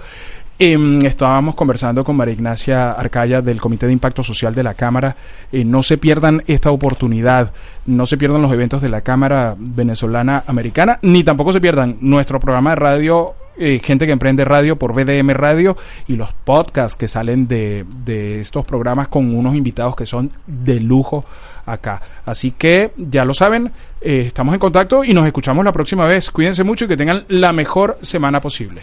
Eh, 0.58 0.76
estábamos 1.04 1.54
conversando 1.54 2.04
con 2.04 2.16
María 2.16 2.34
Ignacia 2.34 2.92
Arcaya 2.92 3.40
del 3.40 3.60
Comité 3.60 3.86
de 3.86 3.92
Impacto 3.92 4.22
Social 4.22 4.54
de 4.54 4.62
la 4.62 4.74
Cámara. 4.74 5.16
Eh, 5.50 5.64
no 5.64 5.82
se 5.82 5.98
pierdan 5.98 6.42
esta 6.46 6.70
oportunidad, 6.70 7.52
no 7.86 8.06
se 8.06 8.16
pierdan 8.16 8.42
los 8.42 8.52
eventos 8.52 8.80
de 8.80 8.88
la 8.88 9.00
Cámara 9.00 9.54
Venezolana 9.58 10.44
Americana, 10.46 10.98
ni 11.02 11.24
tampoco 11.24 11.52
se 11.52 11.60
pierdan 11.60 11.96
nuestro 12.00 12.38
programa 12.38 12.70
de 12.70 12.76
radio 12.76 13.34
eh, 13.56 13.78
gente 13.78 14.04
que 14.04 14.12
emprende 14.12 14.44
radio 14.44 14.76
por 14.76 14.92
BDM 14.92 15.30
Radio 15.30 15.76
y 16.08 16.16
los 16.16 16.32
podcasts 16.32 16.96
que 16.96 17.06
salen 17.06 17.46
de, 17.46 17.84
de, 18.04 18.40
estos 18.40 18.66
programas 18.66 19.06
con 19.06 19.32
unos 19.32 19.54
invitados 19.54 19.94
que 19.94 20.06
son 20.06 20.28
de 20.44 20.80
lujo 20.80 21.24
acá. 21.64 22.00
Así 22.26 22.50
que 22.50 22.90
ya 22.96 23.24
lo 23.24 23.32
saben, 23.32 23.70
eh, 24.00 24.24
estamos 24.26 24.54
en 24.54 24.60
contacto 24.60 25.04
y 25.04 25.12
nos 25.12 25.24
escuchamos 25.24 25.64
la 25.64 25.72
próxima 25.72 26.04
vez. 26.06 26.32
Cuídense 26.32 26.64
mucho 26.64 26.86
y 26.86 26.88
que 26.88 26.96
tengan 26.96 27.24
la 27.28 27.52
mejor 27.52 27.98
semana 28.02 28.40
posible. 28.40 28.82